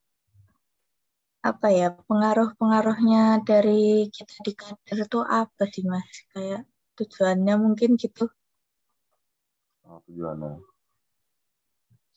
apa 1.41 1.73
ya 1.73 1.97
pengaruh-pengaruhnya 2.05 3.41
dari 3.49 4.13
kita 4.13 4.45
di 4.45 4.53
kader 4.53 5.09
itu 5.09 5.21
apa 5.25 5.63
sih 5.73 5.85
mas? 5.89 6.29
Kayak 6.37 6.69
tujuannya 7.01 7.55
mungkin 7.57 7.97
gitu. 7.97 8.29
Oh, 9.89 10.05
tujuannya. 10.05 10.61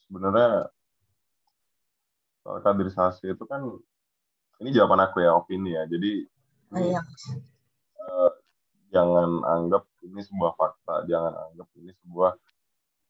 Sebenarnya 0.04 0.68
soal 2.44 2.60
kaderisasi 2.60 3.32
itu 3.32 3.44
kan 3.48 3.64
ini 4.60 4.68
jawaban 4.76 5.00
aku 5.00 5.24
ya 5.24 5.32
opini 5.32 5.72
ya. 5.72 5.88
Jadi 5.88 6.28
oh, 6.76 6.78
iya. 6.84 7.00
uh, 8.04 8.32
jangan 8.92 9.40
anggap 9.48 9.88
ini 10.04 10.20
sebuah 10.20 10.52
fakta 10.54 11.08
jangan 11.08 11.32
anggap 11.48 11.68
ini 11.80 11.96
sebuah 12.04 12.36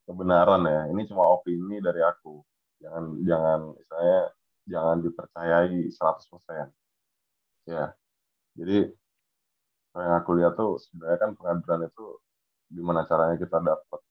kebenaran 0.07 0.63
ya. 0.63 0.81
Ini 0.95 1.01
cuma 1.11 1.27
opini 1.27 1.83
dari 1.83 1.99
aku. 1.99 2.39
Jangan 2.79 3.03
jangan 3.27 3.59
saya 3.91 4.31
jangan 4.71 4.97
dipercayai 5.05 5.79
100% 5.93 6.69
ya. 7.69 7.93
Jadi 8.57 8.77
yang 9.95 10.13
aku 10.19 10.31
lihat 10.37 10.53
tuh 10.59 10.75
sebenarnya 10.83 11.17
kan 11.23 11.31
pengadilan 11.39 11.81
itu 11.87 12.05
gimana 12.75 13.01
caranya 13.09 13.35
kita 13.39 13.57
dapat 13.63 14.01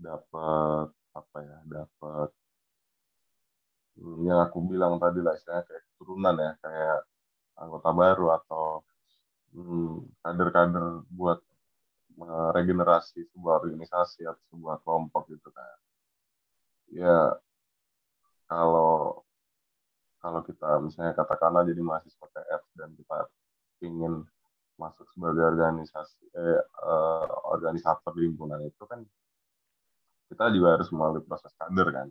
dapat 0.00 0.86
apa 1.12 1.38
ya 1.44 1.58
dapat 1.68 2.28
yang 4.24 4.40
aku 4.40 4.58
bilang 4.64 4.96
tadi 4.96 5.20
lah 5.20 5.36
istilahnya 5.36 5.68
kayak 5.68 5.82
keturunan 5.92 6.34
ya 6.40 6.52
kayak 6.64 6.98
anggota 7.60 7.90
baru 7.92 8.26
atau 8.40 8.66
hmm, 9.52 9.92
kader-kader 10.24 11.04
hmm, 11.04 11.06
buat 11.12 11.38
regenerasi 12.56 13.24
sebuah 13.32 13.64
organisasi 13.64 14.28
atau 14.28 14.42
sebuah 14.52 14.84
kelompok 14.84 15.32
gitu 15.32 15.48
kan. 15.52 15.76
Ya 16.92 17.40
kalau 18.48 19.21
kalau 20.22 20.40
kita 20.46 20.78
misalnya 20.78 21.12
katakanlah 21.18 21.66
jadi 21.66 21.82
mahasiswa 21.82 22.26
TF 22.30 22.62
dan 22.78 22.88
kita 22.94 23.18
ingin 23.82 24.22
masuk 24.78 25.04
sebagai 25.10 25.42
organisasi 25.42 26.22
eh, 26.32 26.62
eh, 26.62 27.26
organisator 27.50 28.14
di 28.14 28.30
himpunan 28.30 28.62
itu 28.62 28.86
kan 28.86 29.02
kita 30.30 30.48
juga 30.54 30.80
harus 30.80 30.88
melalui 30.94 31.20
proses 31.26 31.52
kader 31.58 31.88
kan 31.92 32.08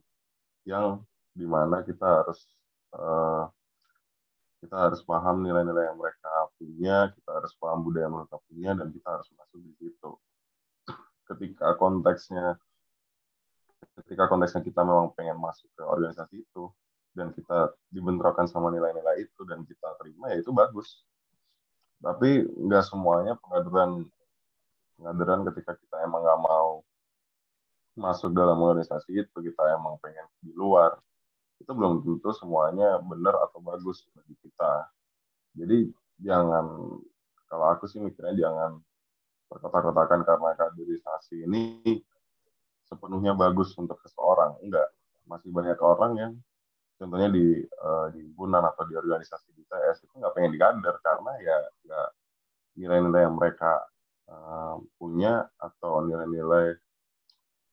yang 0.68 1.02
di 1.34 1.48
mana 1.48 1.82
kita 1.82 2.22
harus 2.22 2.44
uh, 2.94 3.48
kita 4.62 4.78
harus 4.78 5.02
paham 5.02 5.42
nilai-nilai 5.42 5.90
yang 5.90 5.98
mereka 5.98 6.30
punya, 6.54 7.10
kita 7.18 7.30
harus 7.34 7.50
paham 7.58 7.82
budaya 7.82 8.06
yang 8.06 8.14
mereka 8.14 8.38
punya, 8.46 8.72
dan 8.78 8.94
kita 8.94 9.08
harus 9.10 9.28
masuk 9.34 9.58
di 9.58 9.74
situ. 9.82 10.12
Ketika 11.26 11.74
konteksnya, 11.82 12.62
ketika 13.98 14.30
konteksnya 14.30 14.62
kita 14.62 14.86
memang 14.86 15.18
pengen 15.18 15.42
masuk 15.42 15.66
ke 15.74 15.82
organisasi 15.82 16.46
itu, 16.46 16.70
dan 17.12 17.36
kita 17.36 17.76
dibentrokan 17.92 18.48
sama 18.48 18.72
nilai-nilai 18.72 19.28
itu, 19.28 19.42
dan 19.44 19.64
kita 19.68 19.96
terima, 20.00 20.32
ya 20.32 20.40
itu 20.40 20.52
bagus. 20.56 21.04
Tapi 22.02 22.48
nggak 22.48 22.84
semuanya 22.88 23.38
pengadilan 23.38 24.08
pengadilan 24.98 25.46
ketika 25.52 25.78
kita 25.78 25.96
emang 26.06 26.22
nggak 26.26 26.42
mau 26.42 26.82
masuk 28.00 28.32
dalam 28.32 28.58
organisasi 28.58 29.12
itu, 29.14 29.38
kita 29.44 29.76
emang 29.76 30.00
pengen 30.00 30.24
di 30.40 30.56
luar, 30.56 30.96
itu 31.62 31.70
belum 31.70 32.02
tentu 32.02 32.32
semuanya 32.34 32.98
benar 33.04 33.38
atau 33.50 33.60
bagus 33.62 34.08
bagi 34.16 34.34
kita. 34.42 34.88
Jadi 35.54 35.92
jangan 36.24 36.96
kalau 37.52 37.66
aku 37.76 37.86
sih 37.86 38.00
mikirnya 38.00 38.48
jangan 38.48 38.80
berkotak-kotakan 39.52 40.24
karena 40.24 40.50
kaderisasi 40.56 41.44
ini 41.44 41.84
sepenuhnya 42.88 43.36
bagus 43.36 43.76
untuk 43.76 44.00
seseorang. 44.00 44.56
Enggak, 44.64 44.88
masih 45.28 45.52
banyak 45.52 45.76
orang 45.84 46.12
yang 46.16 46.32
contohnya 47.02 47.34
di 47.34 47.66
uh, 47.66 48.14
di 48.14 48.22
himpunan 48.22 48.62
atau 48.62 48.86
di 48.86 48.94
organisasi 48.94 49.58
di 49.58 49.66
TS 49.66 50.06
itu 50.06 50.14
nggak 50.22 50.34
pengen 50.38 50.54
dikader 50.54 50.96
karena 51.02 51.32
ya 51.42 51.58
nggak 51.90 52.10
nilai-nilai 52.78 53.22
yang 53.26 53.36
mereka 53.42 53.82
uh, 54.30 54.78
punya 55.02 55.50
atau 55.58 56.06
nilai-nilai 56.06 56.78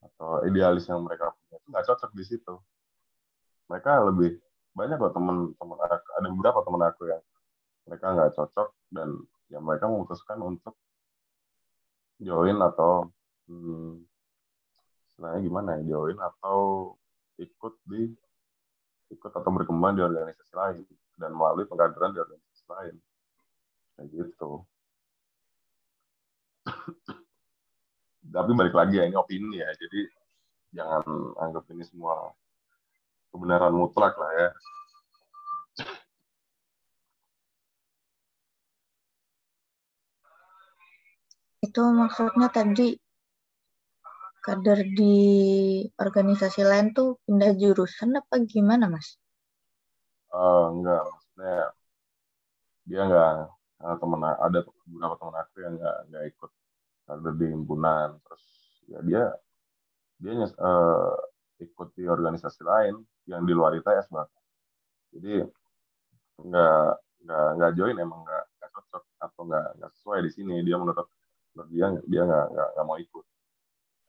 atau 0.01 0.41
idealis 0.49 0.89
yang 0.89 1.05
mereka 1.05 1.29
punya 1.37 1.61
itu 1.61 1.69
nggak 1.69 1.87
cocok 1.93 2.11
di 2.17 2.25
situ. 2.25 2.55
Mereka 3.69 3.93
lebih 4.09 4.41
banyak 4.73 4.97
kok 4.97 5.13
teman-teman 5.13 5.77
ada 5.93 6.29
beberapa 6.33 6.65
teman 6.65 6.83
aku 6.89 7.03
yang 7.13 7.23
mereka 7.85 8.07
nggak 8.17 8.33
cocok 8.33 8.69
dan 8.97 9.09
ya 9.53 9.61
mereka 9.61 9.93
memutuskan 9.93 10.41
untuk 10.41 10.73
join 12.17 12.57
atau 12.65 13.13
hmm, 13.53 14.09
gimana 15.45 15.77
ya 15.77 15.83
join 15.85 16.17
atau 16.17 16.93
ikut 17.37 17.75
di 17.85 18.09
ikut 19.09 19.33
atau 19.33 19.51
berkembang 19.53 19.97
di 19.97 20.03
organisasi 20.05 20.53
lain 20.53 20.85
dan 21.17 21.33
melalui 21.33 21.65
pengkaderan 21.65 22.13
di 22.13 22.21
organisasi 22.21 22.65
lain. 22.69 22.95
Kayak 23.97 24.09
gitu. 24.13 24.63
Tapi 28.35 28.51
balik 28.53 28.77
lagi 28.77 29.01
ya 29.01 29.09
ini 29.09 29.17
opini 29.17 29.59
ya. 29.65 29.71
Jadi 29.75 30.01
jangan 30.77 31.03
anggap 31.41 31.65
ini 31.73 31.85
semua 31.89 32.33
kebenaran 33.33 33.73
mutlak 33.73 34.13
lah 34.21 34.33
ya. 34.37 34.53
Itu 41.67 41.83
maksudnya 41.91 42.53
tadi 42.53 43.08
kader 44.49 44.81
di 44.97 45.17
organisasi 46.01 46.65
lain 46.65 46.97
tuh 46.97 47.21
pindah 47.29 47.53
jurusan 47.53 48.17
apa 48.17 48.41
gimana 48.49 48.89
mas? 48.89 49.21
Uh, 50.33 50.73
enggak, 50.73 51.05
maksudnya 51.05 51.57
dia 52.89 53.01
enggak 53.05 53.29
uh, 53.85 53.97
temen 54.01 54.21
ada 54.25 54.59
beberapa 54.89 55.15
teman 55.21 55.37
aku 55.37 55.57
yang 55.61 55.75
enggak 55.77 55.97
enggak 56.09 56.25
ikut 56.33 56.51
kader 57.05 57.35
di 57.37 57.47
himpunan. 57.53 58.09
Terus 58.25 58.45
ya 58.89 58.99
dia 59.05 59.23
dia 60.17 60.33
uh, 60.41 61.13
ikut 61.61 61.89
di 61.93 62.09
organisasi 62.09 62.65
lain 62.65 63.05
yang 63.29 63.45
di 63.45 63.53
luar 63.53 63.77
ITS 63.77 64.09
bahkan. 64.09 64.43
Jadi 65.13 65.45
nggak 66.41 66.89
nggak 67.29 67.49
nggak 67.61 67.73
join 67.77 67.97
emang 68.01 68.25
nggak 68.25 68.45
nggak 68.57 68.71
cocok 68.73 69.05
atau 69.21 69.43
nggak 69.45 69.67
nggak 69.77 69.91
sesuai 70.01 70.19
di 70.25 70.31
sini. 70.33 70.57
Dia 70.65 70.81
menurut 70.81 71.05
dia 71.69 71.93
dia 72.09 72.23
nggak 72.25 72.47
nggak 72.57 72.87
mau 72.89 72.97
ikut 72.97 73.25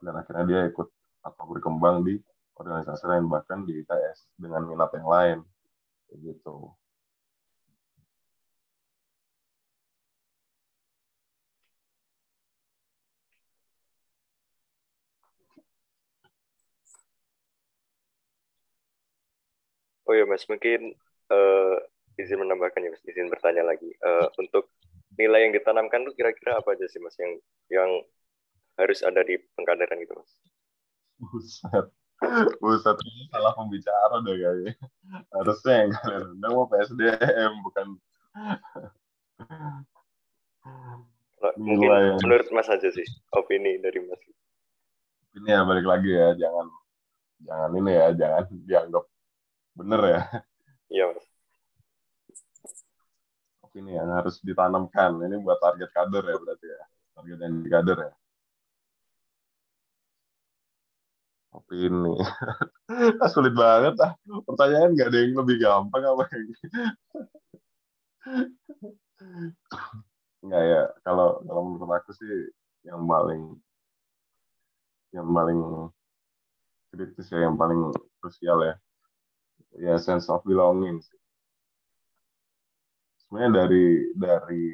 dan 0.03 0.13
akhirnya 0.19 0.45
dia 0.47 0.61
ikut 0.71 0.87
atau 1.23 1.43
berkembang 1.51 2.03
di 2.07 2.15
organisasi 2.59 3.03
lain 3.07 3.25
bahkan 3.31 3.63
di 3.67 3.83
ITS 3.83 4.35
dengan 4.35 4.63
minat 4.67 4.91
yang 4.95 5.07
lain 5.07 5.37
gitu 6.19 6.73
Oh 20.09 20.17
ya 20.17 20.25
Mas, 20.25 20.41
mungkin 20.49 20.97
uh, 21.29 21.77
izin 22.17 22.41
menambahkan 22.41 22.81
ya 22.81 22.89
Mas, 22.89 23.03
izin 23.05 23.29
bertanya 23.29 23.61
lagi. 23.61 23.93
Uh, 24.01 24.25
untuk 24.41 24.73
nilai 25.21 25.45
yang 25.45 25.53
ditanamkan 25.53 26.01
tuh 26.01 26.17
kira-kira 26.17 26.57
apa 26.57 26.73
aja 26.73 26.89
sih 26.89 26.97
Mas 26.97 27.13
yang 27.21 27.37
yang 27.69 27.89
harus 28.79 29.03
ada 29.03 29.19
di 29.27 29.35
pengkaderan 29.59 29.99
itu 29.99 30.15
Mas? 30.15 30.31
Buset. 31.19 31.85
Buset, 32.63 32.97
ini 33.03 33.27
salah 33.27 33.51
pembicara 33.53 34.15
deh 34.23 34.35
kayaknya. 34.39 34.73
Harusnya 35.35 35.73
yang 35.83 35.91
kalian 35.99 36.23
undang 36.39 36.53
mau 36.55 36.67
PSDM, 36.71 37.51
bukan... 37.63 37.87
Mungkin 41.59 41.89
menurut 42.23 42.47
Mas 42.55 42.71
aja 42.71 42.87
sih, 42.91 43.07
opini 43.35 43.79
dari 43.83 43.99
Mas. 44.03 44.19
Ini 45.35 45.47
ya, 45.51 45.61
balik 45.67 45.87
lagi 45.87 46.11
ya, 46.11 46.35
jangan 46.39 46.67
jangan 47.39 47.71
ini 47.79 47.91
ya, 47.95 48.07
jangan 48.11 48.43
dianggap 48.67 49.05
Bener 49.79 50.01
ya? 50.03 50.21
Iya, 50.91 51.03
Mas. 51.13 51.25
Ini 53.79 53.91
yang 53.95 54.11
harus 54.11 54.43
ditanamkan. 54.43 55.23
Ini 55.23 55.39
buat 55.39 55.61
target 55.63 55.87
kader 55.95 56.23
ya 56.25 56.35
berarti 56.35 56.67
ya. 56.67 56.83
Target 57.15 57.37
yang 57.39 57.53
di 57.63 57.69
kader 57.69 57.97
ya. 58.09 58.13
Opini. 61.49 62.13
Sulit 63.33 63.53
banget 63.57 63.97
ah. 64.05 64.13
Pertanyaan 64.45 64.93
nggak 64.93 65.09
ada 65.09 65.19
yang 65.19 65.33
lebih 65.41 65.57
gampang 65.61 66.03
apa 66.05 66.23
yang 66.29 66.47
Enggak 70.45 70.63
ya. 70.63 70.83
Kalau 71.01 71.41
kalau 71.43 71.61
menurut 71.65 71.91
aku 71.97 72.11
sih 72.13 72.53
yang 72.85 73.01
paling 73.09 73.57
yang 75.09 75.27
paling 75.33 75.59
kritis 76.93 77.27
ya, 77.33 77.49
yang 77.49 77.57
paling 77.57 77.89
krusial 78.21 78.61
ya 78.61 78.75
ya 79.77 79.93
sense 80.01 80.25
of 80.29 80.41
belonging 80.47 80.97
sih. 81.03 81.19
Sebenarnya 83.25 83.65
dari 83.65 83.85
dari 84.17 84.65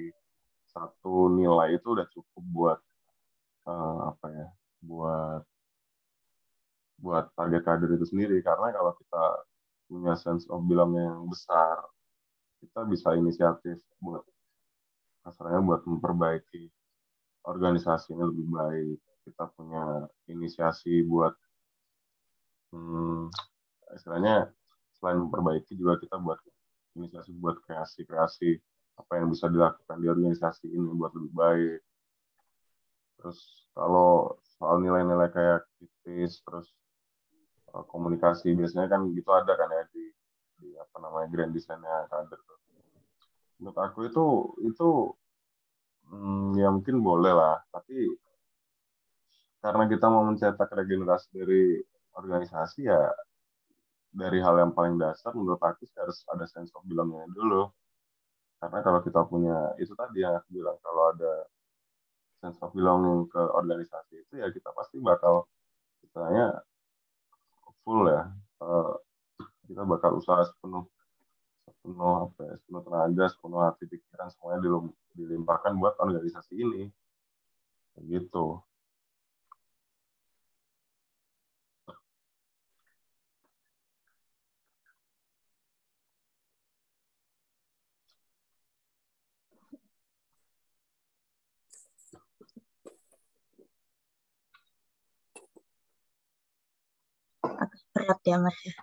satu 0.71 1.27
nilai 1.31 1.75
itu 1.75 1.87
udah 1.91 2.07
cukup 2.11 2.43
buat 2.51 2.79
uh, 3.67 4.15
apa 4.15 4.27
ya, 4.31 4.47
buat 4.83 5.43
buat 6.99 7.31
target 7.35 7.61
kader 7.63 7.89
itu 7.95 8.05
sendiri 8.07 8.39
karena 8.39 8.71
kalau 8.71 8.95
kita 8.95 9.23
punya 9.85 10.13
sense 10.17 10.49
of 10.49 10.65
belonging 10.65 11.05
yang 11.05 11.27
besar, 11.29 11.85
kita 12.63 12.81
bisa 12.89 13.13
inisiatif 13.13 13.77
buat 14.01 14.23
kasarnya 15.25 15.61
buat 15.61 15.81
memperbaiki 15.85 16.69
organisasi 17.45 18.13
ini 18.13 18.23
lebih 18.25 18.47
baik. 18.49 18.99
Kita 19.25 19.49
punya 19.57 20.05
inisiasi 20.29 21.01
buat 21.05 21.33
hmm, 22.73 23.29
selain 24.01 25.17
memperbaiki 25.21 25.73
juga 25.77 25.97
kita 26.01 26.17
buat 26.17 26.37
inisiasi 26.97 27.33
buat 27.37 27.61
kreasi-kreasi 27.65 28.57
apa 28.95 29.11
yang 29.19 29.27
bisa 29.29 29.51
dilakukan 29.51 29.97
di 29.99 30.07
organisasi 30.07 30.71
ini 30.71 30.87
buat 30.95 31.11
lebih 31.13 31.33
baik. 31.35 31.79
Terus 33.19 33.39
kalau 33.75 34.39
soal 34.55 34.79
nilai-nilai 34.79 35.29
kayak 35.35 35.67
kritis, 35.75 36.39
terus 36.47 36.71
komunikasi 37.91 38.55
biasanya 38.55 38.87
kan 38.87 39.01
gitu 39.11 39.29
ada 39.35 39.53
kan 39.59 39.67
ya 39.67 39.83
di, 39.91 40.03
di 40.59 40.67
apa 40.79 40.95
namanya 41.03 41.27
grand 41.31 41.51
design-nya 41.51 42.07
kader. 42.07 42.39
Menurut 43.59 43.77
aku 43.79 43.99
itu 44.07 44.25
itu 44.67 44.87
hmm, 46.11 46.59
ya 46.59 46.67
mungkin 46.71 47.03
boleh 47.03 47.33
lah, 47.35 47.59
tapi 47.71 48.15
karena 49.65 49.83
kita 49.89 50.05
mau 50.13 50.23
mencetak 50.29 50.69
regenerasi 50.69 51.27
dari 51.33 51.81
organisasi 52.15 52.85
ya 52.85 53.01
dari 54.15 54.39
hal 54.39 54.55
yang 54.61 54.71
paling 54.71 54.95
dasar 54.95 55.35
menurut 55.35 55.59
aku 55.59 55.83
harus 55.99 56.23
ada 56.31 56.45
sense 56.47 56.71
of 56.77 56.85
belonging 56.87 57.27
dulu 57.35 57.67
karena 58.63 58.79
kalau 58.85 58.99
kita 59.03 59.21
punya 59.27 59.75
itu 59.81 59.91
tadi 59.97 60.23
yang 60.23 60.39
aku 60.39 60.49
bilang 60.55 60.77
kalau 60.79 61.11
ada 61.11 61.49
sense 62.39 62.61
of 62.63 62.71
belonging 62.71 63.27
ke 63.27 63.41
organisasi 63.41 64.23
itu 64.23 64.33
ya 64.39 64.47
kita 64.53 64.71
pasti 64.71 65.01
bakal 65.03 65.49
misalnya 65.99 66.63
full 67.85 68.09
ya. 68.09 68.33
Uh, 68.57 68.97
kita 69.69 69.85
bakal 69.85 70.17
usaha 70.17 70.41
sepenuh 70.41 70.89
sepenuh 71.69 72.29
apa 72.33 72.39
ya, 72.49 72.53
sepenuh 72.57 72.81
tenaga 72.81 73.25
sepenuh 73.29 73.61
hati 73.61 73.85
pikiran 73.85 74.33
semuanya 74.33 74.59
dilimpahkan 75.13 75.77
buat 75.77 75.93
organisasi 76.01 76.57
ini. 76.57 76.89
Gitu 78.09 78.64
berat 97.95 98.19
ya 98.27 98.37
mas 98.43 98.59
ya. 98.67 98.75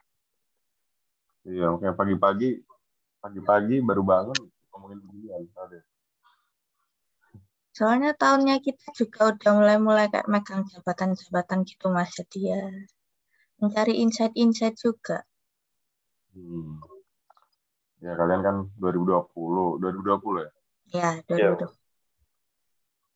Iya 1.42 1.64
makanya 1.76 1.94
pagi-pagi 2.00 2.48
pagi-pagi 3.20 3.76
baru 3.84 4.02
bangun 4.02 4.38
ngomongin 4.72 4.98
beginian 5.04 5.44
ada 5.52 5.84
soalnya 7.72 8.12
tahunnya 8.12 8.60
kita 8.60 8.92
juga 8.92 9.32
udah 9.32 9.52
mulai-mulai 9.56 10.06
kayak 10.12 10.28
megang 10.28 10.68
jabatan-jabatan 10.68 11.64
gitu 11.64 11.88
mas. 11.88 12.12
Jadi 12.12 12.52
ya 12.52 12.62
mencari 13.60 13.96
insight-insight 14.04 14.76
juga. 14.76 15.24
Hmm. 16.32 16.80
ya 18.02 18.16
kalian 18.16 18.40
kan 18.40 18.56
2020 18.80 19.78
2020 19.80 20.40
ya? 20.40 20.50
Ya 20.92 21.08
2020 21.28 21.82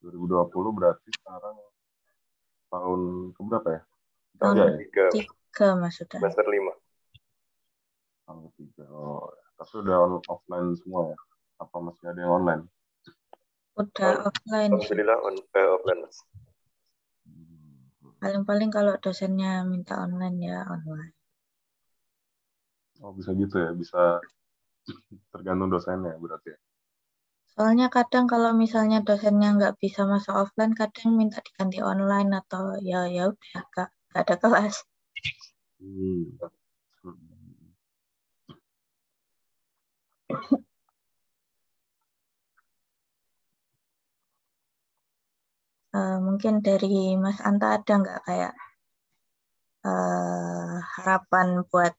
2020 0.04 0.76
berarti 0.76 1.08
sekarang 1.16 1.56
tahun 2.70 3.00
keberapa 3.34 3.68
ya? 3.72 3.82
Tahun 4.36 4.56
ya? 4.60 5.26
Tiga 5.56 5.72
ke 5.72 5.80
maksudnya. 5.80 6.20
Semester 6.20 6.46
lima. 6.52 6.72
Tahun 8.28 8.48
tiga. 8.60 8.84
Oh, 8.92 9.32
tapi 9.56 9.72
udah 9.80 9.96
on, 10.04 10.12
offline 10.28 10.68
semua 10.76 11.00
ya? 11.08 11.16
Apa 11.64 11.76
masih 11.80 12.04
ada 12.12 12.20
yang 12.20 12.32
online? 12.44 12.62
Udah 13.80 14.12
oh, 14.20 14.28
offline. 14.28 14.70
Alhamdulillah 14.76 15.18
on, 15.24 15.34
eh, 15.40 15.68
offline 15.72 16.00
mas. 16.04 16.18
Paling-paling 18.20 18.68
kalau 18.72 18.96
dosennya 19.00 19.64
minta 19.64 19.96
online 19.96 20.36
ya 20.44 20.60
online. 20.68 21.12
Oh 23.04 23.12
bisa 23.12 23.32
gitu 23.36 23.60
ya, 23.60 23.72
bisa 23.76 24.20
tergantung 25.32 25.68
dosennya 25.68 26.16
berarti 26.16 26.52
ya? 26.52 26.58
Soalnya 27.56 27.88
kadang 27.88 28.28
kalau 28.28 28.52
misalnya 28.52 29.00
dosennya 29.00 29.56
nggak 29.56 29.80
bisa 29.80 30.04
masuk 30.04 30.32
offline, 30.32 30.76
kadang 30.76 31.16
minta 31.16 31.40
diganti 31.40 31.80
online 31.80 32.36
atau 32.36 32.76
ya 32.80 33.08
ya 33.08 33.32
udah 33.32 33.62
gak, 33.72 33.88
gak 34.12 34.20
ada 34.28 34.36
kelas. 34.40 34.84
Uh, 45.96 46.20
mungkin 46.20 46.60
dari 46.60 47.16
Mas 47.16 47.40
Anta 47.40 47.80
ada 47.80 47.92
nggak 47.96 48.20
kayak 48.28 48.52
uh, 49.86 50.82
harapan 50.98 51.62
buat 51.72 51.94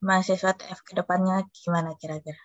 mahasiswa 0.00 0.56
TF 0.56 0.80
ke 0.86 0.92
depannya 0.96 1.44
gimana 1.52 1.92
kira-kira? 2.00 2.40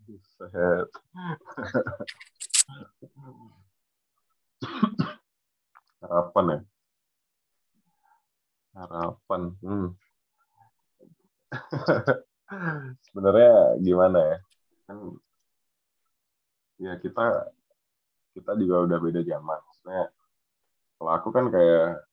harapan 6.00 6.44
ya? 6.48 6.58
Harapan 8.80 9.42
hmm. 9.60 9.88
sebenarnya 13.04 13.52
gimana 13.84 14.18
ya 14.18 14.38
kan 14.88 14.98
ya 16.80 16.92
kita 16.98 17.52
kita 18.32 18.52
juga 18.56 18.76
udah 18.88 18.98
beda 18.98 19.20
zaman 19.26 19.60
maksudnya 19.60 20.04
kalau 20.96 21.10
aku 21.16 21.28
kan 21.32 21.46
kayak 21.52 22.04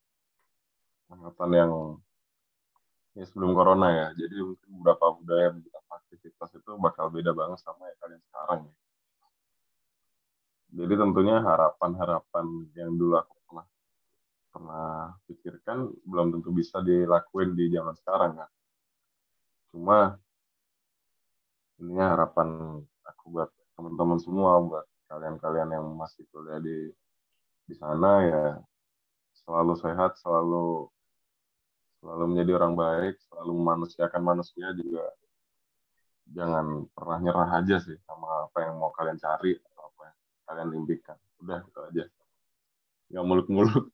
angkatan 1.07 1.51
yang 1.55 1.71
ya 3.17 3.25
sebelum 3.25 3.57
corona 3.57 3.87
ya. 3.89 4.07
Jadi 4.13 4.35
mungkin 4.45 4.69
beberapa 4.77 5.05
budaya, 5.17 5.49
beberapa 5.49 5.91
aktivitas 5.97 6.49
itu 6.53 6.71
bakal 6.77 7.09
beda 7.09 7.33
banget 7.33 7.59
sama 7.65 7.89
yang 7.89 7.99
kalian 7.99 8.21
sekarang 8.29 8.59
ya. 8.69 8.75
Jadi 10.67 10.93
tentunya 10.99 11.35
harapan-harapan 11.41 12.45
yang 12.77 12.93
dulu 12.93 13.17
aku 13.17 13.36
pernah 14.57 15.13
pikirkan 15.29 15.85
belum 16.01 16.33
tentu 16.33 16.49
bisa 16.49 16.81
dilakuin 16.81 17.53
di 17.53 17.69
zaman 17.69 17.93
sekarang 17.93 18.41
kan. 18.41 18.49
Cuma 19.69 20.17
ini 21.77 22.01
harapan 22.01 22.81
aku 23.05 23.23
buat 23.29 23.53
teman-teman 23.77 24.17
semua, 24.17 24.57
buat 24.65 24.85
kalian-kalian 25.13 25.77
yang 25.77 25.85
masih 25.93 26.25
kuliah 26.33 26.57
di 26.57 26.89
di 27.69 27.75
sana 27.77 28.25
ya 28.25 28.45
selalu 29.45 29.77
sehat, 29.77 30.17
selalu 30.17 30.89
selalu 32.01 32.23
menjadi 32.33 32.51
orang 32.57 32.73
baik, 32.73 33.13
selalu 33.29 33.51
memanusiakan 33.61 34.21
manusia 34.25 34.73
juga 34.73 35.05
jangan 36.33 36.89
pernah 36.91 37.17
nyerah 37.23 37.49
aja 37.61 37.77
sih 37.79 37.95
sama 38.03 38.49
apa 38.49 38.57
yang 38.67 38.75
mau 38.81 38.91
kalian 38.91 39.15
cari 39.21 39.55
atau 39.55 39.87
apa 39.93 40.01
yang 40.09 40.17
kalian 40.49 40.69
impikan. 40.81 41.17
Udah 41.45 41.61
gitu 41.63 41.79
aja. 41.85 42.03
Gak 43.13 43.23
muluk-muluk. 43.23 43.87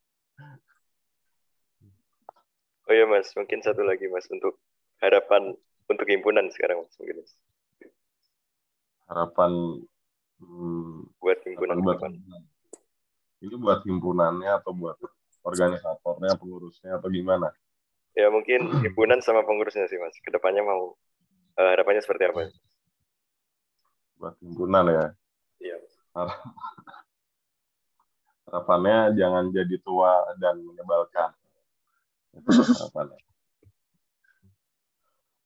Oh 2.83 2.93
iya 2.93 3.07
mas, 3.07 3.31
mungkin 3.35 3.63
satu 3.63 3.81
lagi 3.83 4.11
mas 4.11 4.27
untuk 4.27 4.59
harapan 4.99 5.55
untuk 5.87 6.07
himpunan 6.07 6.51
sekarang 6.51 6.83
mas 6.83 6.95
mungkin 6.99 7.23
mas. 7.23 7.31
Harapan 9.07 9.51
hmm, 10.43 11.15
buat 11.19 11.39
himpunan 11.47 11.75
buat 11.79 11.99
himpunan. 12.03 12.43
Ini 13.43 13.55
buat 13.59 13.83
himpunannya 13.83 14.51
atau 14.63 14.71
buat 14.71 14.95
organisatornya, 15.43 16.39
pengurusnya 16.39 16.95
atau 16.95 17.11
gimana? 17.11 17.51
Ya 18.15 18.31
mungkin 18.31 18.71
himpunan 18.79 19.19
sama 19.19 19.43
pengurusnya 19.43 19.87
sih 19.91 19.99
mas. 19.99 20.15
Ke 20.23 20.31
depannya 20.31 20.63
mau 20.63 20.95
uh, 21.59 21.69
harapannya 21.75 21.99
seperti 21.99 22.31
apa? 22.31 22.47
Buat 24.19 24.35
himpunan 24.39 24.87
ya. 24.87 25.05
Iya. 25.59 25.77
Harapannya 28.53 29.17
jangan 29.17 29.49
jadi 29.49 29.75
tua 29.81 30.29
dan 30.37 30.61
menyebalkan. 30.61 31.33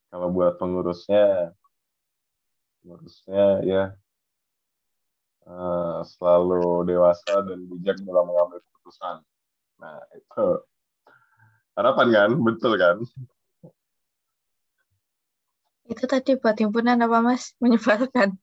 Kalau 0.08 0.28
buat 0.32 0.56
pengurusnya, 0.56 1.52
pengurusnya 2.80 3.46
ya 3.68 3.84
uh, 5.48 6.00
selalu 6.04 6.88
dewasa 6.88 7.44
dan 7.44 7.60
bijak 7.68 8.00
dalam 8.04 8.28
mengambil 8.28 8.64
keputusan. 8.64 9.20
Nah, 9.84 10.00
itu 10.16 10.46
harapan 11.76 12.08
kan, 12.10 12.30
betul 12.40 12.74
kan? 12.80 12.98
Itu 15.88 16.04
tadi 16.04 16.36
buat 16.36 16.56
himpunan 16.60 17.00
apa 17.00 17.20
Mas? 17.24 17.56
Menyebalkan. 17.64 18.36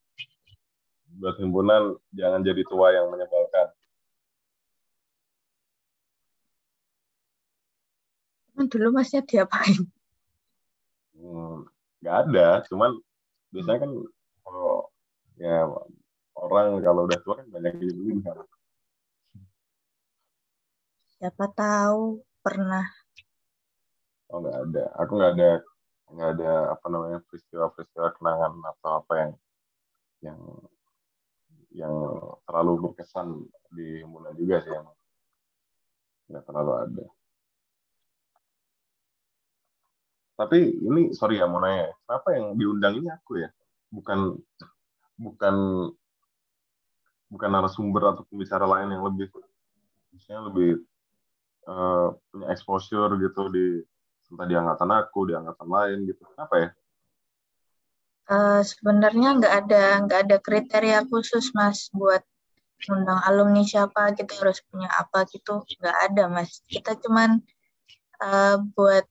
Buat 1.21 1.37
himpunan 1.41 1.97
jangan 2.17 2.41
jadi 2.41 2.63
tua 2.69 2.93
yang 2.93 3.13
menyebalkan. 3.13 3.73
Dulu 8.71 8.89
Masnya 8.95 9.23
diapain? 9.25 9.85
Hmm, 11.15 11.65
gak 12.03 12.17
ada, 12.29 12.61
cuman 12.69 12.99
biasanya 13.55 13.87
kan 13.87 13.93
kalau 14.43 14.91
ya 15.39 15.67
orang 16.35 16.83
kalau 16.83 17.07
udah 17.07 17.19
tua 17.23 17.35
kan 17.39 17.47
banyak 17.49 17.79
yang 17.79 18.21
kan. 18.23 18.43
Siapa 21.19 21.47
tahu 21.55 22.21
pernah. 22.43 22.85
Oh 24.29 24.43
nggak 24.43 24.59
ada. 24.69 24.85
Aku 25.01 25.13
nggak 25.15 25.33
ada 25.39 25.51
nggak 26.15 26.31
ada 26.37 26.53
apa 26.75 26.87
namanya 26.93 27.19
peristiwa-peristiwa 27.27 28.13
kenangan 28.21 28.53
atau 28.77 28.91
apa 29.01 29.13
yang 29.17 29.33
yang 30.21 30.41
yang 31.75 31.95
terlalu 32.45 32.91
berkesan 32.91 33.47
di 33.73 34.05
Muna 34.05 34.31
juga 34.37 34.61
sih 34.63 34.75
yang 34.75 34.87
nggak 36.29 36.45
terlalu 36.45 36.73
ada. 36.83 37.05
Tapi 40.35 40.59
ini 40.83 41.15
sorry 41.15 41.39
ya 41.39 41.47
mau 41.47 41.63
nanya, 41.63 41.95
kenapa 42.07 42.29
yang 42.35 42.59
diundang 42.59 42.99
ini 42.99 43.09
aku 43.11 43.39
ya? 43.39 43.49
Bukan 43.95 44.35
bukan 45.15 45.55
bukan 47.31 47.51
narasumber 47.51 48.15
atau 48.15 48.27
pembicara 48.27 48.67
lain 48.67 48.95
yang 48.95 49.07
lebih 49.07 49.31
misalnya 50.11 50.51
lebih 50.51 50.71
uh, 51.71 52.15
punya 52.31 52.47
exposure 52.51 53.15
gitu 53.19 53.43
di 53.51 53.67
entah 54.31 54.47
di 54.51 54.55
angkatan 54.59 54.91
aku 54.91 55.31
di 55.31 55.35
angkatan 55.39 55.69
lain 55.71 55.99
gitu. 56.11 56.23
Apa 56.35 56.57
ya? 56.59 56.69
Uh, 58.25 58.61
sebenarnya 58.65 59.37
nggak 59.37 59.55
ada 59.67 59.85
nggak 60.03 60.21
ada 60.27 60.37
kriteria 60.41 60.99
khusus 61.07 61.53
mas 61.53 61.93
buat 61.93 62.25
undang 62.89 63.21
alumni 63.25 63.63
siapa 63.65 64.17
kita 64.17 64.33
harus 64.41 64.65
punya 64.67 64.89
apa 64.91 65.29
gitu 65.31 65.63
nggak 65.63 65.99
ada 66.11 66.27
mas. 66.27 66.59
Kita 66.67 66.99
cuman 66.99 67.39
uh, 68.19 68.59
buat 68.75 69.07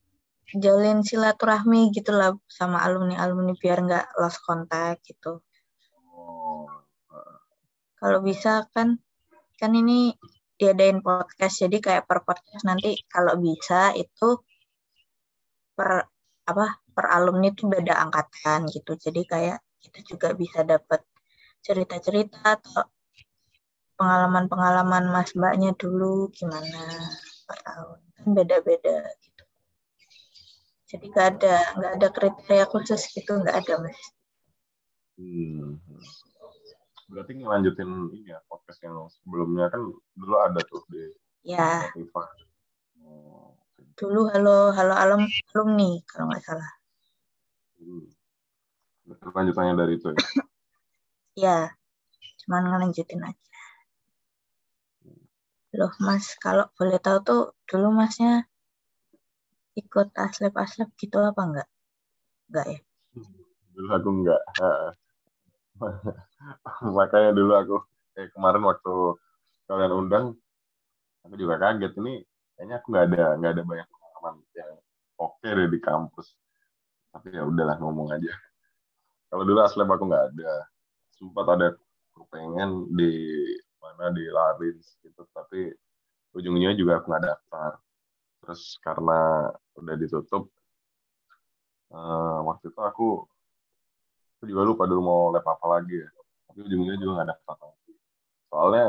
jalin 0.54 1.02
silaturahmi 1.02 1.90
gitulah 1.90 2.38
sama 2.46 2.86
alumni 2.86 3.18
alumni 3.18 3.58
biar 3.58 3.78
nggak 3.86 4.06
lost 4.22 4.40
kontak 4.46 5.02
gitu. 5.06 5.42
Kalau 7.98 8.20
bisa 8.22 8.68
kan 8.76 9.00
kan 9.58 9.72
ini 9.74 10.14
diadain 10.60 11.02
podcast 11.02 11.66
jadi 11.66 11.78
kayak 11.82 12.04
per 12.06 12.22
podcast 12.22 12.64
nanti 12.68 13.00
kalau 13.10 13.34
bisa 13.42 13.96
itu 13.98 14.38
per 15.74 16.06
apa 16.46 16.66
per 16.94 17.06
alumni 17.10 17.50
itu 17.50 17.66
beda 17.66 17.98
angkatan 18.06 18.70
gitu. 18.70 18.94
Jadi 18.94 19.22
kayak 19.26 19.60
kita 19.82 20.00
juga 20.06 20.28
bisa 20.38 20.62
dapat 20.62 21.02
cerita-cerita 21.64 22.60
atau 22.60 22.86
pengalaman-pengalaman 23.98 25.10
mas 25.10 25.32
mbaknya 25.34 25.72
dulu 25.74 26.30
gimana 26.30 26.82
per 27.48 27.58
tahun. 27.66 28.00
Kan 28.14 28.28
beda-beda. 28.38 29.00
gitu 29.24 29.33
jadi 30.94 31.06
nggak 31.10 31.28
ada 31.34 31.56
nggak 31.74 31.94
ada 31.98 32.08
kriteria 32.14 32.66
khusus 32.70 33.02
gitu 33.10 33.34
nggak 33.42 33.66
ada 33.66 33.82
mas. 33.82 33.98
Hmm. 35.18 35.82
Berarti 37.10 37.34
ngelanjutin 37.42 38.14
ini 38.14 38.30
ya 38.30 38.38
podcast 38.46 38.78
yang 38.86 39.10
sebelumnya 39.10 39.74
kan 39.74 39.82
dulu 40.14 40.36
ada 40.38 40.62
tuh 40.70 40.86
di 40.94 41.10
ya. 41.50 41.90
Spotify. 41.90 42.30
Oh, 43.02 43.58
dulu 43.98 44.30
halo 44.30 44.70
halo 44.70 44.94
alum 44.94 45.26
alumni 45.58 45.98
kalau 46.06 46.30
nggak 46.30 46.46
salah. 46.46 46.72
Hmm. 47.82 48.06
lanjutannya 49.34 49.74
dari 49.74 49.98
itu 49.98 50.14
ya? 50.14 50.22
Ya 51.34 51.60
cuman 52.46 52.70
ngelanjutin 52.70 53.26
aja. 53.26 53.50
Loh 55.74 55.90
mas 55.98 56.38
kalau 56.38 56.70
boleh 56.78 57.02
tahu 57.02 57.18
tuh 57.26 57.44
dulu 57.66 57.90
masnya 57.90 58.46
ikut 59.74 60.08
aslep 60.14 60.54
aslep 60.54 60.90
gitu 60.98 61.18
apa 61.22 61.42
enggak? 61.42 61.70
Enggak 62.50 62.66
ya? 62.70 62.80
Dulu 63.74 63.90
aku 63.90 64.10
enggak 64.22 64.42
makanya 66.98 67.32
dulu 67.34 67.54
aku 67.58 67.76
eh, 68.20 68.30
kemarin 68.32 68.64
waktu 68.64 68.94
kalian 69.66 69.94
undang 69.94 70.26
aku 71.26 71.36
juga 71.40 71.58
kaget. 71.58 71.94
Ini 71.98 72.14
kayaknya 72.56 72.76
aku 72.80 72.88
nggak 72.94 73.06
ada 73.10 73.26
nggak 73.42 73.52
ada 73.58 73.64
banyak 73.66 73.88
pengalaman 73.90 74.36
yang 74.54 74.72
oke 75.18 75.42
okay 75.42 75.66
di 75.68 75.80
kampus. 75.82 76.28
Tapi 77.14 77.34
ya 77.34 77.46
udahlah 77.46 77.78
ngomong 77.82 78.14
aja. 78.14 78.34
Kalau 79.30 79.44
dulu 79.46 79.60
aslem 79.66 79.90
aku 79.90 80.06
nggak 80.06 80.26
ada. 80.34 80.52
Sempat 81.18 81.46
ada 81.58 81.68
pengen 82.30 82.90
di 82.94 83.14
mana 83.82 84.14
di 84.14 84.26
Larins 84.30 84.98
gitu. 85.02 85.26
Tapi 85.34 85.74
ujungnya 86.38 86.74
juga 86.78 87.02
aku 87.02 87.10
nggak 87.14 87.26
daftar 87.26 87.82
terus 88.44 88.76
karena 88.84 89.48
udah 89.80 89.96
ditutup 89.96 90.52
uh, 91.96 92.44
waktu 92.44 92.68
itu 92.68 92.82
aku 92.84 93.24
aku 94.36 94.44
juga 94.52 94.62
lupa 94.68 94.84
dulu 94.84 95.02
mau 95.02 95.22
lab 95.32 95.48
apa 95.48 95.66
lagi 95.80 96.04
ya. 96.04 96.10
Tapi 96.52 96.60
ujungnya 96.68 97.00
juga 97.00 97.12
nggak 97.24 97.30
daftar 97.32 97.58
lagi 97.64 97.94
soalnya 98.52 98.88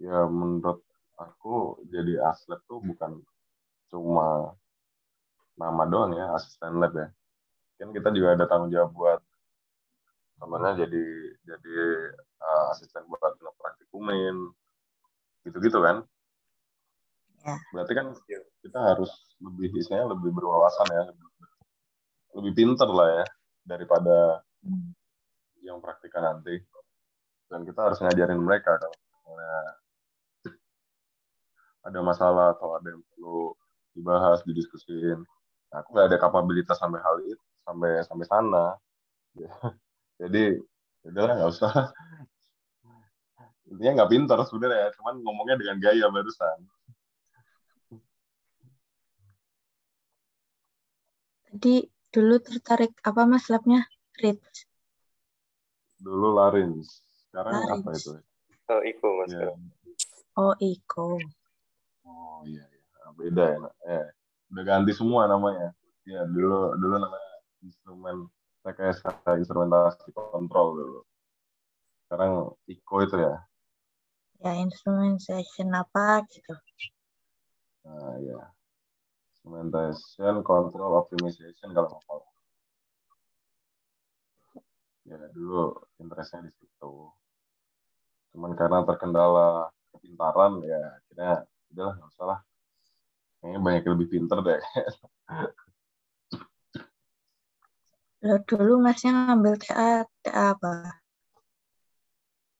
ya 0.00 0.18
menurut 0.26 0.80
aku 1.20 1.84
jadi 1.92 2.24
aslep 2.32 2.64
tuh 2.64 2.80
bukan 2.80 3.20
cuma 3.92 4.56
nama 5.60 5.84
doang 5.84 6.16
ya 6.16 6.32
asisten 6.32 6.80
lab 6.80 6.96
ya. 6.96 7.12
Kan 7.76 7.92
kita 7.92 8.08
juga 8.16 8.34
ada 8.34 8.48
tanggung 8.48 8.72
jawab 8.72 8.90
buat 8.96 9.20
temennya 10.40 10.88
jadi 10.88 11.04
jadi 11.44 11.76
uh, 12.40 12.64
asisten 12.74 13.04
buat 13.06 13.20
praktikumin 13.60 14.50
gitu-gitu 15.46 15.78
kan 15.78 16.02
ya. 17.42 17.54
berarti 17.74 17.92
kan 17.98 18.06
kita 18.62 18.78
harus 18.78 19.10
lebih 19.42 19.74
istilahnya 19.74 20.14
lebih 20.14 20.30
berwawasan 20.30 20.88
ya 20.90 21.02
lebih, 22.32 22.52
pinter 22.56 22.88
lah 22.88 23.08
ya 23.22 23.26
daripada 23.62 24.40
yang 25.62 25.78
praktikan 25.78 26.24
nanti. 26.24 26.58
Dan 27.46 27.68
kita 27.68 27.92
harus 27.92 28.00
ngajarin 28.00 28.40
mereka 28.40 28.80
kalau 28.80 28.96
ada 31.82 32.00
masalah 32.00 32.54
atau 32.54 32.78
ada 32.78 32.94
yang 32.94 33.02
perlu 33.12 33.52
dibahas 33.92 34.40
didiskusin. 34.46 35.20
Aku 35.72 35.88
nggak 35.92 36.08
ada 36.12 36.18
kapabilitas 36.20 36.78
sampai 36.78 37.00
hal 37.04 37.16
itu 37.26 37.44
sampai 37.66 37.90
sampai 38.06 38.26
sana. 38.28 38.66
Jadi 40.20 40.56
ya 41.02 41.08
udahlah 41.10 41.34
nggak 41.42 41.52
usah. 41.52 41.72
Intinya 43.72 44.02
nggak 44.02 44.10
pinter 44.12 44.38
sebenarnya 44.48 44.92
cuman 45.00 45.14
ngomongnya 45.24 45.56
dengan 45.60 45.76
gaya 45.80 46.06
barusan 46.12 46.58
Tadi 51.52 51.84
dulu 52.08 52.40
tertarik 52.40 52.96
apa 53.04 53.28
mas 53.28 53.44
labnya? 53.52 53.84
Rich. 54.16 54.64
dulu 56.00 56.34
larins 56.34 56.98
sekarang 57.28 57.54
Larins. 57.62 57.76
apa 57.78 57.90
itu 57.92 58.10
Oh, 58.66 58.80
Iko 58.80 59.08
mas. 59.20 59.30
ya. 59.30 59.52
Oh 60.34 60.54
Iko. 60.56 61.20
oh 62.02 62.40
iya 62.42 62.64
iya 62.64 63.06
beda 63.12 63.44
ya 63.52 63.56
Nak. 63.60 63.74
eh 63.84 64.06
udah 64.48 64.64
ganti 64.64 64.92
semua 64.96 65.28
namanya 65.28 65.76
ya 66.02 66.24
dulu 66.24 66.72
dulu 66.74 66.94
namanya 66.96 67.32
instrumen 67.60 68.26
rekayasa 68.64 69.12
instrumentasi 69.36 70.08
kontrol 70.10 70.72
dulu 70.74 71.00
sekarang 72.08 72.48
Iko 72.66 72.96
itu 73.04 73.16
ya 73.20 73.36
Ya 74.42 74.58
instrumentation 74.58 75.68
apa 75.70 76.24
gitu. 76.26 76.56
nah 77.84 78.16
ya 78.18 78.40
instrumentation 79.42 80.46
control 80.46 81.02
optimization 81.02 81.74
kalau 81.74 81.90
nggak 81.90 82.06
salah 82.06 82.30
ya 85.02 85.18
dulu 85.34 85.82
interestnya 85.98 86.46
di 86.46 86.54
situ. 86.62 87.10
Cuman 88.30 88.54
karena 88.54 88.86
terkendala 88.86 89.66
kepintaran 89.90 90.62
ya 90.62 90.78
akhirnya 90.94 91.42
udahlah 91.74 91.98
nggak 91.98 92.10
usah 92.14 92.26
lah. 92.30 92.38
Kayaknya 93.42 93.58
banyak 93.58 93.82
yang 93.82 93.98
lebih 93.98 94.14
pinter 94.14 94.38
deh. 94.46 94.62
Lo 98.22 98.38
dulu 98.46 98.78
masnya 98.78 99.26
ngambil 99.26 99.58
TA, 99.58 100.06
TA 100.22 100.54
apa? 100.54 101.02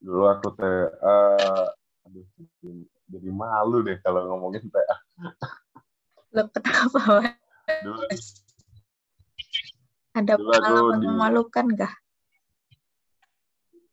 dulu 0.03 0.27
aku 0.27 0.51
TA 0.59 1.19
aduh 2.03 2.27
jadi 3.07 3.31
malu 3.31 3.87
deh 3.87 3.95
kalau 4.03 4.35
ngomongin 4.35 4.67
TA 4.67 4.97
Lo 6.33 6.49
kenapa 6.49 6.99
mas? 7.21 7.37
dulu 7.85 8.01
Ada 10.17 10.35
Dulu 10.37 10.49
pengalaman 10.53 10.99
di- 11.01 11.09
memalukan 11.09 11.67
gak? 11.77 11.95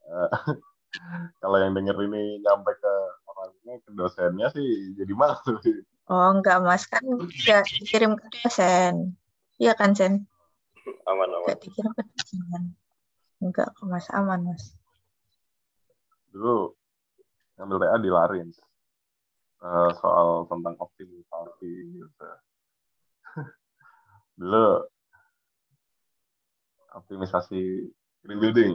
kalau 1.41 1.57
yang 1.61 1.77
denger 1.77 1.95
ini 2.09 2.41
nyampe 2.41 2.73
ke 2.81 2.93
orangnya 3.29 3.77
ke 3.85 3.89
dosennya 3.93 4.47
sih 4.51 4.97
jadi 4.97 5.13
malu 5.13 5.61
Oh 6.09 6.33
enggak 6.33 6.57
mas, 6.65 6.89
kan 6.89 7.05
tidak 7.37 7.69
dikirim 7.69 8.17
ke 8.17 8.25
dosen. 8.33 9.13
Iya 9.61 9.77
kan 9.77 9.93
Sen? 9.93 10.25
Aman 11.05 11.29
aman. 11.29 11.45
Enggak 11.45 11.61
dikirim 11.61 11.93
ke 11.93 12.01
dosen. 12.01 12.63
Enggak 13.37 13.69
mas, 13.85 14.09
aman 14.09 14.41
mas. 14.49 14.73
dulu 16.33 16.73
ngambil 17.57 17.77
TA 17.85 17.97
di 18.01 18.09
Eh, 19.59 19.91
soal 19.99 20.47
tentang 20.47 20.71
optimisasi 20.79 21.71
gitu. 21.99 22.27
Dulu 24.39 24.87
optimisasi 26.95 27.91
green 28.23 28.39
building 28.39 28.71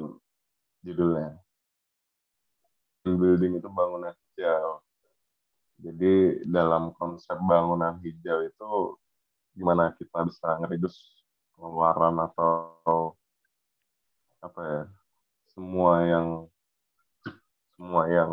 judulnya. 0.84 1.40
Green 3.00 3.16
building 3.16 3.52
itu 3.64 3.68
bangunan 3.72 4.12
hijau. 4.12 4.84
Jadi 5.80 6.44
dalam 6.52 6.92
konsep 7.00 7.40
bangunan 7.40 7.96
hijau 8.04 8.44
itu 8.44 8.72
gimana 9.56 9.96
kita 9.96 10.20
bisa 10.28 10.60
ngeredus 10.60 11.24
pengeluaran 11.56 12.20
atau 12.28 13.16
apa 14.44 14.60
ya 14.60 14.82
semua 15.56 15.92
yang 16.04 16.28
semua 17.72 18.04
yang 18.12 18.30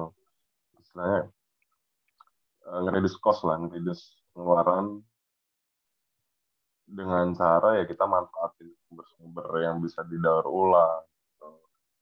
istilahnya 0.84 1.32
eh, 2.68 2.80
ngeredus 2.86 3.16
cost 3.18 3.42
lah 3.48 3.58
ngeredus 3.62 4.22
pengeluaran. 4.34 5.02
Dengan 6.92 7.32
cara 7.40 7.80
ya 7.80 7.88
kita 7.88 8.04
manfaatin 8.04 8.68
sumber-sumber 8.88 9.48
yang 9.64 9.80
bisa 9.80 10.04
didaur 10.04 10.44
ulang. 10.44 11.08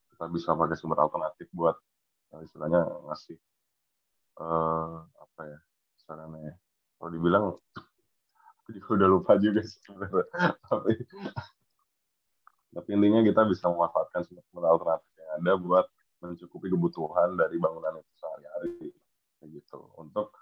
Kita 0.09 0.25
bisa 0.33 0.57
pakai 0.57 0.75
sumber 0.75 1.05
alternatif 1.05 1.45
buat 1.53 1.77
istilahnya 2.41 2.85
ngasih 3.09 3.37
eh, 4.41 4.95
apa 5.05 5.41
ya 5.45 5.59
istilahnya 5.99 6.39
ya. 6.41 6.55
Kalau 6.99 7.09
dibilang 7.13 7.43
aku 8.59 8.69
juga 8.75 8.89
udah 9.01 9.07
lupa 9.09 9.31
juga 9.37 9.61
sebenarnya. 9.63 10.25
tapi 10.69 10.93
tapi 12.69 12.89
intinya 12.93 13.21
kita 13.25 13.41
bisa 13.49 13.65
memanfaatkan 13.69 14.21
sumber-sumber 14.29 14.69
alternatif 14.69 15.09
yang 15.17 15.29
ada 15.41 15.51
buat 15.57 15.85
mencukupi 16.19 16.67
kebutuhan 16.69 17.33
dari 17.39 17.57
bangunan 17.57 17.97
itu 17.97 18.13
sehari-hari. 18.19 18.93
Kayak 19.39 19.49
gitu. 19.63 19.79
Untuk 19.97 20.35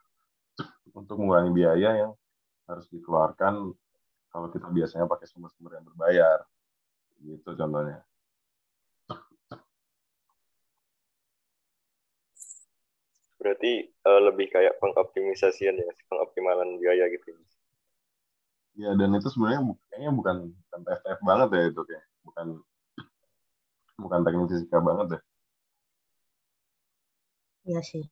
untuk 0.94 1.16
mengurangi 1.22 1.52
biaya 1.54 1.90
yang 2.08 2.12
harus 2.68 2.86
dikeluarkan 2.92 3.72
kalau 4.32 4.48
kita 4.52 4.68
biasanya 4.70 5.06
pakai 5.08 5.26
sumber-sumber 5.30 5.80
yang 5.80 5.86
berbayar 5.88 6.40
gitu 7.24 7.50
contohnya 7.58 8.02
Berarti 13.38 13.72
eh, 13.86 14.22
lebih 14.28 14.50
kayak 14.50 14.82
pengoptimisasian 14.82 15.78
ya, 15.78 15.88
pengoptimalan 16.10 16.82
biaya 16.82 17.06
gitu. 17.14 17.32
ya 18.78 18.94
dan 18.94 19.10
itu 19.18 19.26
sebenarnya 19.34 19.74
kayaknya 19.90 20.12
bukan 20.14 20.36
bukan 20.54 20.80
TFF 20.86 21.20
banget 21.26 21.50
ya 21.58 21.64
itu 21.74 21.82
kayak 21.82 22.06
bukan 22.22 22.48
bukan 23.98 24.20
teknik 24.22 24.48
fisika 24.54 24.78
banget 24.78 25.06
deh 25.18 25.22
Iya 27.68 27.82
sih. 27.84 28.04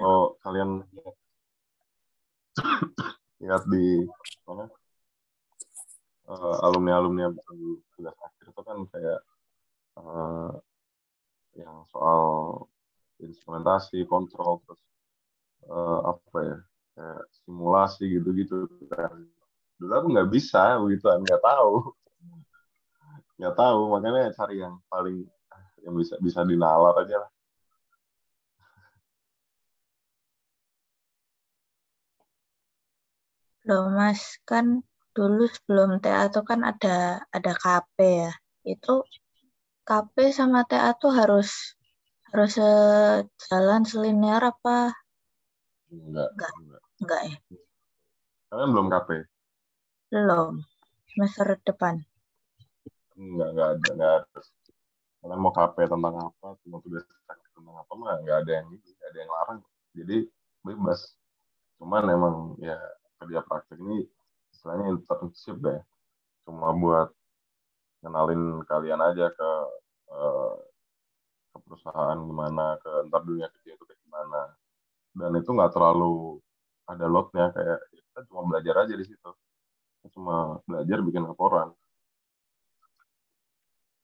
Kalau 0.00 0.22
kalian 0.42 0.70
lihat- 3.40 3.66
di 3.72 4.06
mana 4.46 4.64
alumni 6.66 6.92
alumni 6.98 7.20
yang 7.26 7.34
tugas 7.96 8.16
akhir 8.26 8.44
itu 8.52 8.60
kan 8.68 8.78
kayak 8.92 9.18
eh, 10.00 10.50
yang 11.58 11.76
soal 11.92 12.22
instrumentasi 13.26 13.98
kontrol 14.12 14.62
terus 14.66 14.82
eh, 15.70 16.00
apa 16.12 16.38
ya 16.50 16.58
kayak 16.96 17.22
simulasi 17.44 18.04
gitu-gitu. 18.16 18.56
Kan 18.92 19.14
dulu 19.80 19.92
aku 19.98 20.08
nggak 20.14 20.30
bisa 20.36 20.62
begitu 20.82 21.06
nggak 21.24 21.42
tahu. 21.44 21.74
Nggak 23.38 23.54
tahu 23.58 23.80
makanya 23.92 24.22
cari 24.38 24.56
yang 24.64 24.74
paling 24.92 25.16
yang 25.84 25.94
bisa 26.00 26.14
bisa 26.26 26.40
dinalar 26.44 26.94
aja 27.02 27.16
lah 27.24 27.30
Loh 33.70 33.86
Mas, 33.86 34.22
kan 34.50 34.82
dulu 35.14 35.46
sebelum 35.46 36.02
TA 36.02 36.26
tuh 36.34 36.42
kan 36.42 36.60
ada 36.66 37.22
ada 37.30 37.52
KP 37.54 37.96
ya. 38.02 38.32
Itu 38.66 39.06
KP 39.86 40.14
sama 40.34 40.66
TA 40.66 40.90
tuh 40.98 41.14
harus 41.14 41.78
harus 42.30 42.52
sejalan 42.58 43.82
selinear 43.86 44.42
apa 44.42 44.94
enggak 45.90 46.30
Nggak. 46.34 46.52
enggak 46.58 46.82
enggak 47.02 47.20
ya? 47.26 47.36
kalian 48.50 48.70
belum 48.74 48.86
KP 48.90 49.08
Belum. 50.10 50.52
Semester 51.10 51.46
depan. 51.66 51.94
enggak 53.18 53.48
enggak 53.54 53.68
ada 53.74 53.88
enggak 53.94 54.12
ada 54.18 54.40
kalian 55.20 55.40
mau 55.42 55.52
KP 55.52 55.76
tentang 55.90 56.14
apa 56.26 56.46
mau 56.70 56.80
tugas 56.82 57.04
tentang 57.06 57.76
apa 57.82 57.92
mah 57.98 58.14
nggak 58.24 58.38
ada 58.46 58.52
yang 58.62 58.66
ini 58.72 58.88
nggak 58.98 59.08
ada 59.10 59.18
yang 59.22 59.30
larang 59.30 59.58
jadi 59.94 60.16
bebas 60.66 61.00
cuman 61.78 62.04
emang 62.08 62.34
ya 62.62 62.78
kerja 63.20 63.40
praktek 63.44 63.78
ini 63.84 64.04
istilahnya 64.52 64.96
internship 64.96 65.56
deh. 65.60 65.80
Cuma 66.48 66.72
buat 66.72 67.08
kenalin 68.00 68.64
kalian 68.64 69.00
aja 69.00 69.28
ke 69.28 69.50
eh, 70.10 70.56
ke 71.50 71.58
perusahaan 71.66 72.18
gimana 72.18 72.78
ke 72.82 72.90
entar 73.04 73.22
dunia 73.26 73.48
kerja 73.52 73.70
itu 73.76 73.84
kayak 73.84 74.00
gimana. 74.06 74.42
Dan 75.14 75.30
itu 75.36 75.50
nggak 75.52 75.72
terlalu 75.74 76.40
ada 76.88 77.06
loadnya 77.06 77.46
kayak 77.54 77.78
ya 77.94 78.00
kita 78.10 78.20
cuma 78.30 78.42
belajar 78.48 78.74
aja 78.86 78.94
di 78.96 79.04
situ. 79.06 79.30
Kita 80.00 80.08
cuma 80.16 80.58
belajar 80.64 80.98
bikin 81.04 81.22
laporan. 81.28 81.68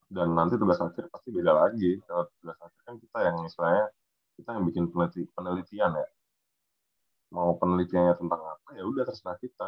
Dan 0.07 0.31
nanti 0.39 0.55
tugas 0.55 0.79
akhir 0.79 1.11
pasti 1.11 1.29
beda 1.35 1.51
lagi. 1.51 1.99
Kalau 2.07 2.23
tugas 2.39 2.57
akhir 2.63 2.81
kan 2.87 2.95
kita 2.95 3.17
yang 3.27 3.37
istilahnya 3.43 3.85
kita 4.39 4.49
yang 4.55 4.63
bikin 4.69 4.85
peneliti- 4.93 5.29
penelitian 5.35 5.91
ya 5.97 6.07
mau 7.35 7.49
penelitiannya 7.59 8.15
tentang 8.21 8.41
apa 8.53 8.69
ya 8.77 8.83
udah 8.91 9.03
terserah 9.07 9.37
kita 9.43 9.67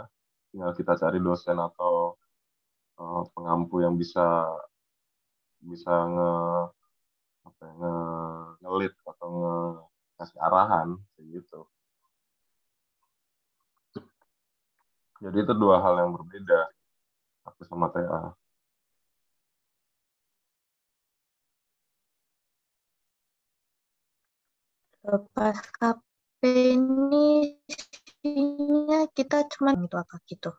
tinggal 0.52 0.72
kita 0.80 0.94
cari 1.02 1.20
dosen 1.28 1.58
atau 1.60 1.94
eh, 3.02 3.24
pengampu 3.36 3.76
yang 3.86 3.96
bisa 4.02 4.26
bisa 5.70 5.92
nge 6.14 6.30
apa 7.48 7.62
ya, 7.68 7.74
nge 7.80 7.94
ngelit 8.62 8.94
atau 9.12 9.28
nge 9.40 9.54
kasih 10.18 10.40
arahan 10.46 10.90
kayak 11.14 11.28
gitu 11.36 11.60
Jadi 15.20 15.38
itu 15.44 15.54
dua 15.62 15.84
hal 15.84 15.94
yang 16.00 16.12
berbeda. 16.16 16.60
Aku 17.48 17.62
sama 17.68 17.92
TA. 17.94 18.32
Pas 25.36 25.60
KP 26.40 26.56
ini 26.56 27.52
isinya 27.68 29.04
kita 29.12 29.44
cuma 29.52 29.76
itu 29.76 29.92
apa 29.92 30.16
gitu. 30.24 30.56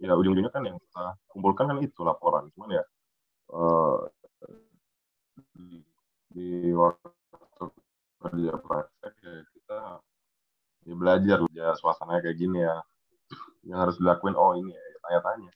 Ya 0.00 0.16
ujung-ujungnya 0.16 0.48
kan 0.48 0.64
yang 0.64 0.80
kita 0.80 1.20
kumpulkan 1.28 1.68
kan 1.68 1.78
itu 1.84 2.00
laporan. 2.00 2.48
Cuman 2.56 2.80
ya 2.80 2.84
uh, 3.52 4.08
di, 5.52 5.84
di 6.32 6.72
waktu 6.72 7.68
kerja 8.24 8.52
praktek 8.56 9.14
ya 9.20 9.34
kita 9.52 9.78
ya 10.88 10.94
belajar 10.96 11.38
ya 11.52 11.76
suasananya 11.76 12.24
kayak 12.24 12.38
gini 12.40 12.64
ya 12.64 12.80
yang 13.68 13.84
harus 13.84 14.00
dilakuin 14.00 14.32
oh 14.32 14.56
ini 14.56 14.72
ya 14.72 14.84
tanya-tanya 15.04 15.52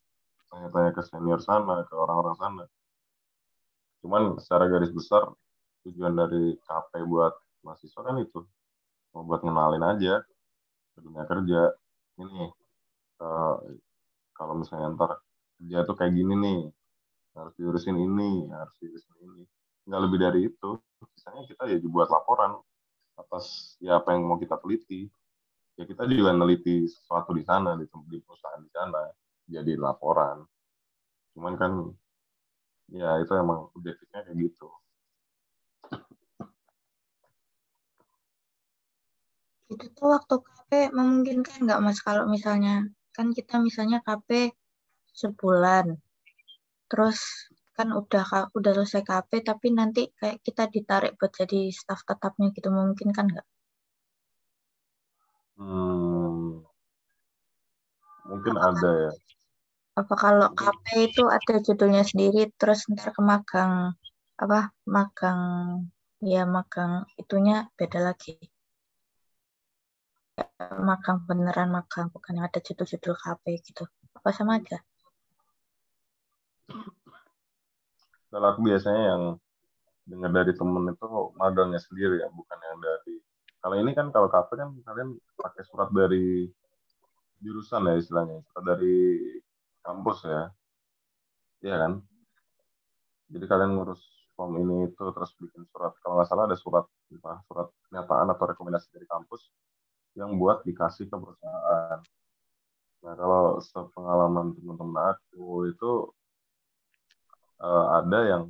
tanya-tanya 0.52 0.90
ke 0.92 1.00
senior 1.08 1.40
sana 1.40 1.80
ke 1.88 1.96
orang-orang 1.96 2.36
sana 2.36 2.64
cuman 4.04 4.36
secara 4.36 4.68
garis 4.68 4.92
besar 4.92 5.32
tujuan 5.88 6.12
dari 6.12 6.60
KP 6.60 7.08
buat 7.08 7.32
mahasiswa 7.64 8.00
kan 8.04 8.20
itu 8.20 8.44
buat 9.24 9.40
ngenalin 9.44 9.84
aja 9.84 10.20
ke 10.92 10.98
dunia 11.00 11.24
kerja. 11.24 11.62
Ini 12.20 12.42
uh, 13.22 13.56
kalau 14.36 14.54
misalnya 14.60 14.92
ntar 14.96 15.10
kerja 15.56 15.78
tuh 15.88 15.96
kayak 15.96 16.12
gini 16.12 16.34
nih 16.36 16.60
harus 17.36 17.52
diurusin 17.56 17.96
ini 17.96 18.48
harus 18.52 18.74
diurusin 18.80 19.16
ini. 19.24 19.42
Nggak 19.86 20.00
lebih 20.08 20.18
dari 20.20 20.40
itu. 20.48 20.70
Misalnya 21.16 21.42
kita 21.48 21.62
ya 21.68 21.78
dibuat 21.80 22.08
laporan 22.12 22.56
atas 23.16 23.76
ya 23.80 24.00
apa 24.00 24.12
yang 24.12 24.28
mau 24.28 24.36
kita 24.36 24.60
teliti. 24.60 25.08
Ya 25.76 25.84
kita 25.84 26.08
juga 26.08 26.32
neliti 26.32 26.88
sesuatu 26.88 27.36
di 27.36 27.44
sana 27.44 27.76
di, 27.76 27.84
di 27.84 28.18
perusahaan 28.24 28.60
di 28.64 28.70
sana 28.72 29.12
jadi 29.44 29.76
laporan. 29.76 30.40
Cuman 31.36 31.54
kan 31.60 31.72
ya 32.92 33.20
itu 33.20 33.32
emang 33.36 33.68
objektifnya 33.76 34.24
kayak 34.24 34.38
gitu 34.40 34.72
itu 39.72 39.86
tuh 39.96 40.08
waktu 40.14 40.34
KP 40.46 40.70
memungkinkan 40.98 41.56
nggak 41.64 41.80
mas 41.84 41.98
kalau 42.06 42.24
misalnya 42.34 42.74
kan 43.16 43.26
kita 43.38 43.54
misalnya 43.66 43.98
KP 44.06 44.30
sebulan 45.20 45.86
terus 46.90 47.18
kan 47.76 47.88
udah 48.00 48.24
udah 48.58 48.72
selesai 48.76 49.02
KP 49.10 49.30
tapi 49.50 49.66
nanti 49.78 50.02
kayak 50.18 50.38
kita 50.46 50.64
ditarik 50.74 51.12
buat 51.18 51.32
jadi 51.40 51.60
staff 51.80 52.00
tetapnya 52.08 52.48
gitu 52.56 52.68
mungkin 52.78 53.08
kan 53.16 53.26
nggak 53.32 53.46
Hmm, 55.56 56.64
mungkin 58.28 58.54
apa, 58.56 58.68
ada 58.68 58.90
ya. 59.02 59.12
Apa 60.00 60.14
kalau 60.24 60.48
KP 60.60 60.84
itu 61.08 61.22
ada 61.36 61.54
judulnya 61.66 62.02
sendiri, 62.10 62.42
terus 62.58 62.80
ntar 62.92 63.08
ke 63.16 63.22
magang 63.30 63.72
apa 64.42 64.60
magang 64.94 65.40
ya 66.32 66.42
magang 66.56 66.92
itunya 67.22 67.56
beda 67.78 67.98
lagi. 68.08 68.34
Magang 70.60 71.24
beneran 71.24 71.72
magang 71.72 72.12
bukan 72.12 72.36
yang 72.36 72.46
ada 72.48 72.60
judul-judul 72.60 73.16
KP 73.16 73.44
gitu. 73.64 73.84
Apa 74.16 74.30
sama 74.36 74.60
aja? 74.60 74.78
Kalau 78.28 78.46
aku 78.52 78.60
biasanya 78.68 79.02
yang 79.16 79.22
dengar 80.04 80.30
dari 80.44 80.52
temen 80.52 80.92
itu 80.92 81.06
magangnya 81.40 81.80
sendiri 81.80 82.20
ya, 82.20 82.28
bukan 82.28 82.58
yang 82.62 82.78
dari 82.78 83.14
kalau 83.66 83.76
ini 83.82 83.90
kan 83.98 84.14
kalau 84.14 84.30
kafe 84.30 84.54
kan 84.54 84.70
kalian 84.86 85.18
pakai 85.34 85.66
surat 85.66 85.90
dari 85.90 86.46
jurusan 87.42 87.90
ya 87.90 87.98
istilahnya, 87.98 88.38
surat 88.52 88.64
dari 88.76 88.96
kampus 89.82 90.18
ya. 90.22 90.42
Iya 91.66 91.76
kan? 91.82 91.92
Jadi 93.26 93.44
kalian 93.50 93.74
ngurus 93.74 94.02
form 94.38 94.54
ini 94.62 94.86
itu 94.86 95.04
terus 95.10 95.34
bikin 95.40 95.66
surat. 95.72 95.96
Kalau 95.98 96.14
nggak 96.14 96.28
salah 96.30 96.46
ada 96.46 96.54
surat 96.54 96.86
entah 97.10 97.42
surat 97.50 97.66
pernyataan 97.88 98.30
atau 98.36 98.44
rekomendasi 98.54 98.86
dari 98.94 99.06
kampus 99.10 99.50
yang 100.16 100.40
buat 100.40 100.64
dikasih 100.64 101.06
ke 101.06 101.16
perusahaan. 101.16 102.00
Nah 103.04 103.14
kalau 103.14 103.60
sepengalaman 103.60 104.56
teman-teman 104.56 105.14
aku 105.14 105.68
itu 105.70 105.92
uh, 107.60 108.00
ada 108.00 108.20
yang 108.24 108.44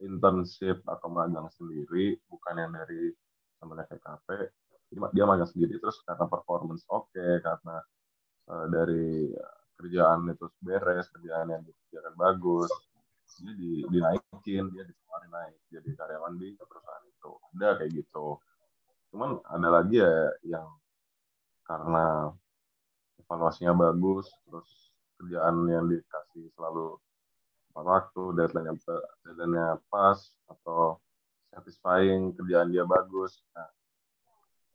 internship 0.00 0.80
atau 0.84 1.08
magang 1.08 1.48
sendiri, 1.52 2.16
bukan 2.28 2.54
yang 2.56 2.72
dari 2.72 3.12
sama 3.56 3.80
TKP 3.84 4.28
dia 4.86 5.24
magang 5.26 5.50
sendiri 5.50 5.82
terus 5.82 5.98
karena 6.06 6.30
performance 6.30 6.86
oke 6.86 7.10
okay, 7.10 7.42
karena 7.42 7.76
uh, 8.48 8.66
dari 8.70 9.34
kerjaan 9.76 10.30
itu 10.30 10.46
beres 10.62 11.10
kerjaan 11.10 11.52
yang 11.52 11.62
dikerjakan 11.66 12.14
bagus 12.16 12.70
dia 13.36 13.52
di, 13.52 13.84
dinaikin 13.92 14.64
dia 14.72 14.84
ditawarin 14.86 15.28
naik 15.28 15.58
jadi 15.68 15.90
karyawan 15.92 16.34
di 16.40 16.56
perusahaan 16.56 17.04
itu. 17.04 17.32
Ada 17.58 17.68
kayak 17.82 17.90
gitu 17.92 18.26
cuman 19.16 19.40
ada 19.48 19.80
lagi 19.80 19.96
ya 19.96 20.28
yang 20.44 20.68
karena 21.64 22.36
evaluasinya 23.16 23.72
bagus 23.72 24.28
terus 24.44 24.92
kerjaan 25.16 25.64
yang 25.72 25.88
dikasih 25.88 26.52
selalu 26.52 27.00
waktu 27.72 28.22
deadline-nya 28.36 28.76
deadline-nya 29.24 29.80
pas 29.88 30.20
atau 30.52 31.00
satisfying 31.48 32.36
kerjaan 32.36 32.68
dia 32.68 32.84
bagus. 32.84 33.40
Nah 33.56 33.64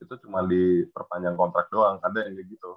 itu 0.02 0.14
cuma 0.26 0.42
diperpanjang 0.50 1.38
kontrak 1.38 1.70
doang 1.70 2.02
ada 2.02 2.26
yang 2.26 2.34
kayak 2.34 2.50
gitu. 2.50 2.72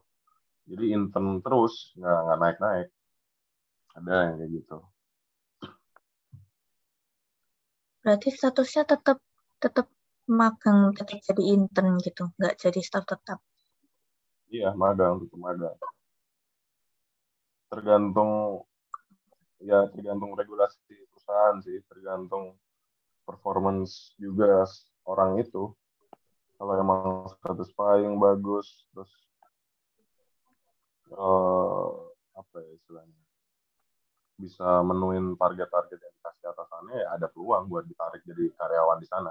Jadi 0.69 0.85
intern 0.93 1.41
terus 1.41 1.97
nggak 1.97 2.19
nggak 2.29 2.39
naik 2.45 2.59
naik 2.61 2.89
ada 3.97 4.13
yang 4.29 4.37
kayak 4.37 4.53
gitu. 4.53 4.79
Berarti 8.05 8.29
statusnya 8.37 8.85
tetap 8.85 9.17
tetap 9.57 9.89
magang 10.29 10.97
tetap 10.97 11.21
jadi 11.21 11.43
intern 11.53 12.01
gitu 12.01 12.33
nggak 12.41 12.57
jadi 12.57 12.81
staff 12.81 13.05
tetap. 13.05 13.39
Iya 14.49 14.73
magang 14.73 15.25
tetap 15.25 15.39
magang. 15.41 15.77
Tergantung 17.69 18.63
ya 19.65 19.89
tergantung 19.93 20.37
regulasi 20.37 20.77
perusahaan 21.13 21.57
sih 21.65 21.81
tergantung 21.89 22.57
performance 23.29 24.13
juga 24.21 24.65
orang 25.09 25.41
itu. 25.41 25.73
Kalau 26.55 26.75
emang 26.79 27.29
satisfying 27.43 28.17
bagus 28.17 28.87
terus 28.95 29.13
uh, 31.13 31.91
apa 32.35 32.57
ya 32.63 32.71
istilahnya 32.79 33.25
bisa 34.35 34.83
menuin 34.83 35.39
target-target 35.39 35.99
yang 36.03 36.15
dikasih 36.19 36.47
atasannya 36.51 36.97
ya 36.99 37.09
ada 37.15 37.27
peluang 37.31 37.71
buat 37.71 37.87
ditarik 37.87 38.23
jadi 38.27 38.51
karyawan 38.59 38.99
di 38.99 39.07
sana. 39.07 39.31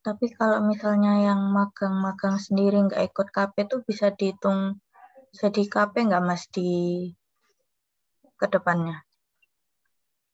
Tapi 0.00 0.32
kalau 0.32 0.64
misalnya 0.64 1.20
yang 1.28 1.52
magang-magang 1.52 2.40
sendiri 2.40 2.80
nggak 2.88 3.12
ikut 3.12 3.28
KP 3.36 3.68
tuh 3.68 3.80
bisa 3.84 4.08
dihitung 4.16 4.80
jadi 5.36 5.62
KP 5.68 6.08
nggak 6.08 6.24
mas 6.24 6.48
di 6.48 7.04
ke 8.40 8.46
depannya? 8.48 9.04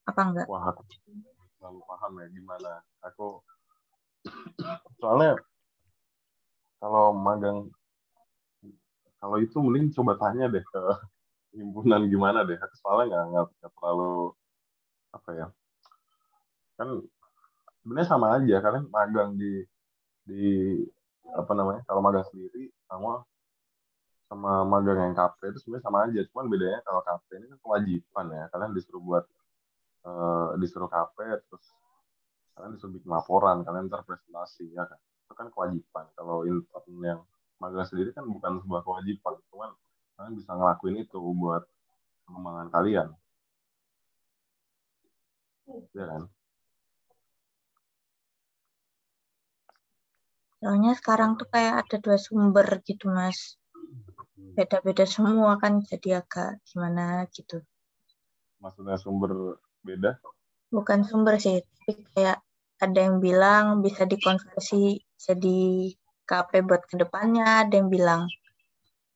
Apa 0.06 0.20
enggak? 0.22 0.46
Wah, 0.46 0.70
aku 0.70 0.86
selalu 1.58 1.80
paham 1.82 2.12
ya 2.22 2.26
gimana. 2.30 2.72
Aku 3.02 3.42
soalnya 5.02 5.34
kalau 6.78 7.10
magang 7.10 7.66
kalau 9.18 9.36
itu 9.42 9.58
mending 9.58 9.90
coba 9.90 10.14
tanya 10.14 10.46
deh 10.46 10.62
ke 10.62 10.82
himpunan 11.58 12.06
gimana 12.06 12.46
deh. 12.46 12.54
Soalnya 12.78 13.26
nggak 13.34 13.50
terlalu 13.74 14.30
apa 15.10 15.30
ya. 15.34 15.46
Kan 16.76 16.88
sebenarnya 17.86 18.08
sama 18.10 18.26
aja 18.36 18.56
kalian 18.58 18.84
magang 18.90 19.30
di 19.38 19.62
di 20.26 20.42
apa 21.30 21.52
namanya 21.54 21.86
kalau 21.86 22.02
magang 22.02 22.26
sendiri 22.26 22.66
sama 22.90 23.22
sama 24.26 24.66
magang 24.66 24.98
yang 25.06 25.14
KP 25.14 25.54
itu 25.54 25.58
sebenarnya 25.62 25.84
sama 25.86 25.98
aja 26.10 26.20
cuman 26.34 26.46
bedanya 26.50 26.80
kalau 26.82 27.00
KP 27.06 27.28
ini 27.38 27.46
kan 27.46 27.58
kewajiban 27.62 28.26
ya 28.34 28.44
kalian 28.50 28.70
disuruh 28.74 29.02
buat 29.06 29.24
uh, 30.02 30.58
disuruh 30.58 30.90
KP 30.90 31.16
terus 31.46 31.66
kalian 32.58 32.74
disuruh 32.74 32.92
bikin 32.98 33.10
laporan 33.14 33.62
kalian 33.62 33.86
terpresentasi 33.86 34.66
ya 34.74 34.82
kan? 34.90 34.98
Itu 34.98 35.34
kan 35.38 35.46
kewajiban 35.54 36.04
kalau 36.18 36.42
intern 36.42 36.96
yang 37.06 37.20
magang 37.62 37.86
sendiri 37.86 38.10
kan 38.10 38.26
bukan 38.26 38.58
sebuah 38.66 38.82
kewajiban 38.82 39.34
cuman 39.54 39.70
kalian 40.18 40.34
bisa 40.34 40.50
ngelakuin 40.58 40.96
itu 41.06 41.18
buat 41.22 41.62
pengembangan 42.26 42.68
kalian. 42.74 43.08
Ya 45.94 46.04
kan 46.10 46.26
Soalnya 50.60 50.92
sekarang 50.96 51.36
tuh 51.36 51.46
kayak 51.52 51.84
ada 51.84 51.96
dua 52.00 52.16
sumber 52.16 52.66
gitu 52.82 53.12
mas 53.12 53.60
beda-beda 54.56 55.04
semua 55.04 55.60
kan 55.60 55.84
jadi 55.84 56.24
agak 56.24 56.64
gimana 56.64 57.28
gitu. 57.28 57.60
Maksudnya 58.56 58.96
sumber 58.96 59.60
beda? 59.84 60.16
Bukan 60.72 61.04
sumber 61.04 61.36
sih, 61.36 61.60
tapi 61.60 61.92
kayak 62.16 62.40
ada 62.80 63.00
yang 63.00 63.20
bilang 63.20 63.84
bisa 63.84 64.08
dikonversi 64.08 65.00
jadi 65.20 65.92
KP 66.24 66.64
buat 66.64 66.82
ke 66.88 66.96
depannya, 66.96 67.68
ada 67.68 67.74
yang 67.76 67.92
bilang 67.92 68.24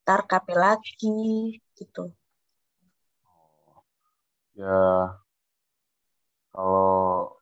ntar 0.05 0.29
KP 0.29 0.53
lagi 0.53 1.57
gitu. 1.75 2.13
Ya 4.53 5.17
kalau 6.53 7.33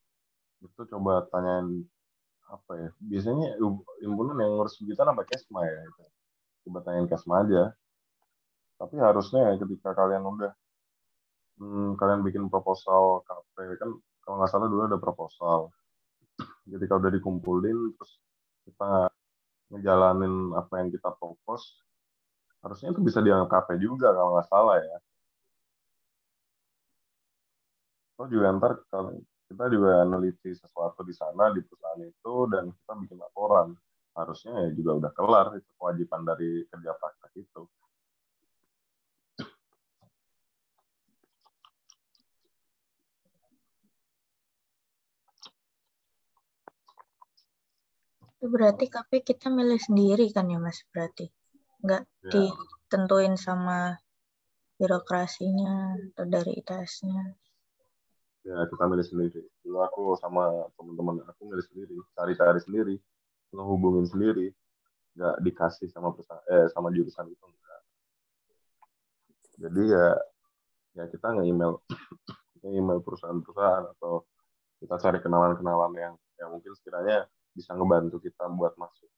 itu 0.63 0.81
coba 0.87 1.27
tanyain 1.35 1.83
apa 2.49 2.73
ya 2.81 2.91
biasanya 2.97 3.61
himpunan 4.01 4.37
yang 4.41 4.57
ngurus 4.57 4.81
begitu 4.81 4.97
apa 5.05 5.23
kesma 5.29 5.61
ya 5.69 5.81
itu 5.85 6.05
coba 6.69 6.79
tanyain 6.85 7.09
kesma 7.09 7.35
aja. 7.45 7.63
Tapi 8.79 8.95
harusnya 9.01 9.41
ya 9.51 9.55
ketika 9.59 9.91
kalian 9.97 10.23
udah 10.23 10.53
hmm, 11.59 11.99
kalian 11.99 12.21
bikin 12.23 12.47
proposal 12.53 13.25
KP 13.27 13.57
kan 13.81 13.91
kalau 14.23 14.37
nggak 14.39 14.51
salah 14.53 14.69
dulu 14.71 14.83
ada 14.87 15.01
proposal. 15.01 15.73
Jadi 16.69 16.85
kalau 16.87 17.01
udah 17.03 17.13
dikumpulin 17.17 17.79
terus 17.97 18.13
kita 18.69 19.11
ngejalanin 19.73 20.53
apa 20.57 20.81
yang 20.81 20.89
kita 20.93 21.13
propose 21.17 21.85
harusnya 22.63 22.91
itu 22.93 23.01
bisa 23.05 23.21
dianggap 23.23 23.49
KP 23.67 23.69
juga 23.83 24.13
kalau 24.15 24.37
nggak 24.37 24.49
salah 24.51 24.77
ya. 24.79 24.97
Atau 28.19 28.27
juga 28.31 28.51
ntar 28.59 28.73
kita 29.49 29.65
juga 29.73 30.05
meneliti 30.05 30.53
sesuatu 30.53 31.01
di 31.01 31.17
sana 31.17 31.49
di 31.57 31.65
perusahaan 31.65 32.05
itu 32.05 32.35
dan 32.53 32.69
kita 32.69 32.93
bikin 33.01 33.17
laporan 33.17 33.73
harusnya 34.13 34.69
ya 34.69 34.71
juga 34.77 34.93
udah 35.01 35.13
kelar 35.17 35.47
itu 35.57 35.71
kewajiban 35.81 36.23
dari 36.29 36.69
kerja 36.69 36.93
praktek 37.01 37.33
itu 37.41 37.63
Itu 48.39 48.47
berarti 48.55 48.87
KP 48.87 49.27
kita 49.27 49.51
milih 49.51 49.83
sendiri 49.83 50.31
kan 50.31 50.47
ya 50.47 50.63
Mas 50.63 50.87
berarti? 50.95 51.27
Nggak 51.83 52.07
ya. 52.07 52.31
ditentuin 52.31 53.35
sama 53.35 53.99
birokrasinya 54.79 55.99
atau 56.15 56.23
dari 56.23 56.55
ITS-nya? 56.63 57.35
Ya 58.49 58.65
kita 58.65 58.85
milih 58.89 59.05
sendiri. 59.05 59.45
Dulu 59.61 59.79
aku 59.85 60.17
sama 60.17 60.49
teman-teman 60.81 61.21
aku 61.29 61.53
milih 61.53 61.65
sendiri, 61.69 61.93
cari-cari 62.17 62.61
sendiri, 62.65 62.97
ngehubungin 63.53 64.09
sendiri, 64.09 64.57
nggak 65.13 65.37
dikasih 65.45 65.93
sama 65.93 66.17
perusahaan, 66.17 66.41
eh 66.49 66.65
sama 66.73 66.89
jurusan 66.89 67.29
itu 67.29 67.45
enggak. 67.45 67.83
Jadi 69.61 69.83
ya 69.93 70.07
ya 70.97 71.05
kita 71.13 71.37
nge-email 71.37 71.77
nge-email 72.65 73.05
perusahaan-perusahaan 73.05 73.85
atau 73.93 74.25
kita 74.81 74.97
cari 74.97 75.19
kenalan-kenalan 75.21 75.93
yang 76.01 76.15
yang 76.41 76.49
mungkin 76.49 76.73
sekiranya 76.73 77.29
bisa 77.53 77.77
ngebantu 77.77 78.17
kita 78.23 78.49
buat 78.49 78.73
masuk 78.81 79.11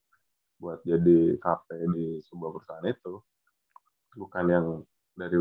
buat 0.60 0.80
jadi 0.84 1.38
KP 1.38 1.68
di 1.94 2.18
sebuah 2.26 2.50
perusahaan 2.52 2.86
itu 2.88 3.14
bukan 4.16 4.44
yang 4.48 4.66
dari 5.16 5.36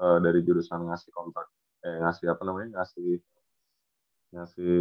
uh, 0.00 0.18
dari 0.20 0.40
jurusan 0.44 0.88
ngasih 0.88 1.12
kontrak 1.12 1.48
eh 1.86 1.96
ngasih 2.02 2.26
apa 2.32 2.42
namanya 2.44 2.68
ngasih 2.80 3.20
ngasih 4.30 4.78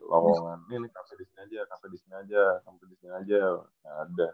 lowongan. 0.00 0.58
Ini 0.70 0.76
nih 0.86 0.90
kafe 0.96 1.12
di 1.20 1.24
sini 1.28 1.40
aja 1.44 1.60
kafe 1.68 1.86
di 1.92 1.98
sini 2.00 2.14
aja 2.16 2.42
kafe 2.64 2.84
di 2.88 2.96
sini 2.96 3.12
aja. 3.12 3.40
Nggak 3.82 3.96
ada. 4.06 4.28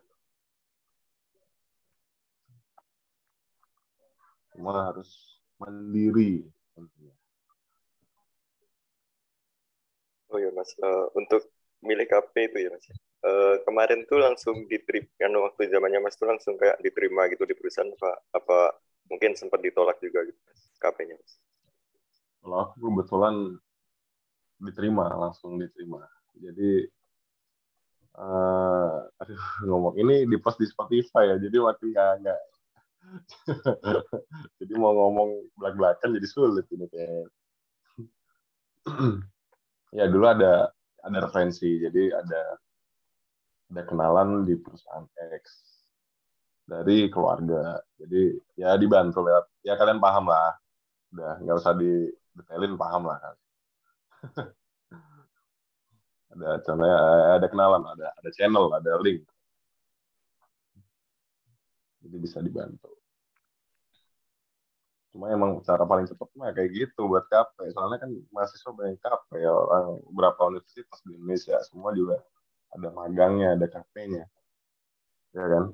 Cuma 4.54 4.70
harus 4.86 5.10
mandiri 5.58 6.46
oh 10.34 10.38
ya 10.42 10.50
mas. 10.50 10.74
Uh, 10.82 11.06
untuk 11.14 11.46
milih 11.86 12.10
KP 12.10 12.50
itu 12.50 12.58
ya 12.66 12.70
mas. 12.74 12.86
Uh, 13.24 13.56
kemarin 13.64 14.04
tuh 14.10 14.20
langsung 14.20 14.66
diterima 14.68 15.08
kan 15.16 15.32
waktu 15.32 15.70
zamannya 15.70 16.02
mas 16.02 16.18
tuh 16.18 16.28
langsung 16.28 16.58
kayak 16.60 16.76
diterima 16.82 17.30
gitu 17.32 17.46
di 17.48 17.56
perusahaan 17.56 17.88
apa 17.88 18.10
apa 18.36 18.58
mungkin 19.08 19.32
sempat 19.38 19.62
ditolak 19.64 19.96
juga 20.02 20.26
gitu 20.28 20.36
mas 20.44 20.60
KP-nya 20.82 21.16
mas. 21.16 21.43
Kalau 22.44 22.56
aku 22.60 22.76
kebetulan 22.76 23.56
diterima 24.60 25.08
langsung 25.16 25.56
diterima. 25.56 26.04
Jadi 26.36 26.84
uh, 28.20 29.00
aduh 29.16 29.44
ngomong 29.64 29.96
ini 29.96 30.28
di 30.28 30.36
post 30.36 30.60
di 30.60 30.68
Spotify 30.68 31.32
ya 31.32 31.36
jadi 31.40 31.56
makin 31.64 31.88
nggak 31.88 32.12
nggak. 32.20 32.40
Jadi 34.64 34.72
mau 34.80 34.96
ngomong 34.96 35.52
belak 35.60 35.76
belakan 35.76 36.16
jadi 36.16 36.24
sulit 36.24 36.64
ini 36.72 36.88
kayak 36.88 37.28
ya 40.00 40.08
dulu 40.08 40.24
ada 40.24 40.72
ada 41.04 41.18
referensi 41.20 41.84
jadi 41.84 42.16
ada 42.16 42.42
ada 43.68 43.82
kenalan 43.84 44.48
di 44.48 44.56
perusahaan 44.56 45.04
X 45.36 45.44
dari 46.64 47.12
keluarga. 47.12 47.76
Jadi 48.00 48.40
ya 48.56 48.72
dibantu 48.80 49.20
lewat 49.20 49.52
ya 49.60 49.76
kalian 49.76 50.00
paham 50.00 50.32
lah. 50.32 50.56
Udah 51.12 51.44
nggak 51.44 51.56
usah 51.60 51.76
detailin 52.34 52.74
paham 52.78 53.06
lah 53.06 53.18
kan 53.22 53.36
ada 56.34 56.58
contohnya 56.66 56.98
ada 57.38 57.46
kenalan 57.46 57.82
ada 57.86 58.06
ada 58.10 58.30
channel 58.34 58.66
ada 58.74 58.98
link. 58.98 59.22
Jadi 62.04 62.16
bisa 62.20 62.42
dibantu. 62.44 62.90
Cuma 65.14 65.30
emang 65.30 65.62
cara 65.62 65.86
paling 65.86 66.10
cepat 66.10 66.26
mah 66.34 66.50
kayak 66.50 66.74
gitu 66.74 67.06
buat 67.06 67.24
KP 67.30 67.70
soalnya 67.70 68.02
kan 68.02 68.10
mahasiswa 68.34 68.70
banyak 68.74 68.98
KP 68.98 69.28
ya 69.38 69.52
orang 69.54 70.02
berapa 70.10 70.40
universitas 70.50 70.98
di 71.06 71.14
Indonesia 71.14 71.54
semua 71.62 71.94
juga 71.94 72.18
ada 72.74 72.90
magangnya 72.90 73.54
ada 73.54 73.70
KP-nya 73.70 74.26
ya 75.38 75.46
kan 75.46 75.70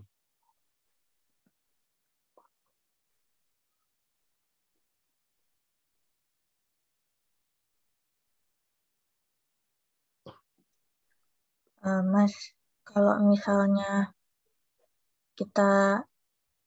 uh, 11.87 12.03
Mas 12.05 12.35
kalau 12.85 13.17
misalnya 13.23 14.13
kita 15.39 16.05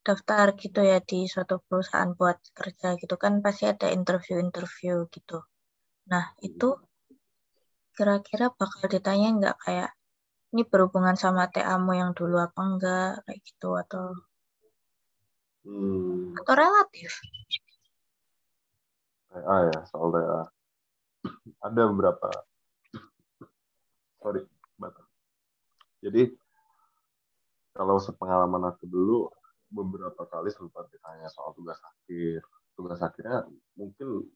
daftar 0.04 0.52
gitu 0.60 0.84
ya 0.84 1.00
di 1.00 1.24
suatu 1.24 1.64
perusahaan 1.64 2.12
buat 2.12 2.36
kerja 2.52 3.00
gitu 3.00 3.16
kan 3.16 3.40
pasti 3.40 3.64
ada 3.70 3.88
interview-interview 3.88 5.08
gitu. 5.08 5.40
Nah 6.12 6.36
itu 6.44 6.76
kira-kira 7.94 8.52
bakal 8.52 8.84
ditanya 8.90 9.28
nggak 9.38 9.56
kayak 9.64 9.90
ini 10.52 10.62
berhubungan 10.66 11.16
sama 11.16 11.48
TA-mu 11.48 11.96
yang 11.96 12.12
dulu 12.12 12.36
apa 12.38 12.60
enggak 12.62 13.10
kayak 13.24 13.40
gitu 13.48 13.68
atau 13.80 14.04
hmm. 15.64 16.36
atau 16.42 16.54
relatif? 16.54 17.10
TA 19.32 19.56
ya 19.72 19.78
soal 19.88 20.08
TA. 20.12 20.42
Ada 21.64 21.82
beberapa 21.88 22.28
sorry 24.20 24.53
Jadi 26.04 26.28
kalau 27.72 27.96
sepengalaman 27.96 28.68
aku 28.70 28.84
dulu 28.84 29.32
beberapa 29.72 30.28
kali 30.28 30.52
sempat 30.52 30.86
ditanya 30.92 31.32
soal 31.32 31.56
tugas 31.56 31.80
akhir. 31.80 32.44
Tugas 32.76 33.00
akhirnya 33.00 33.48
mungkin 33.74 34.28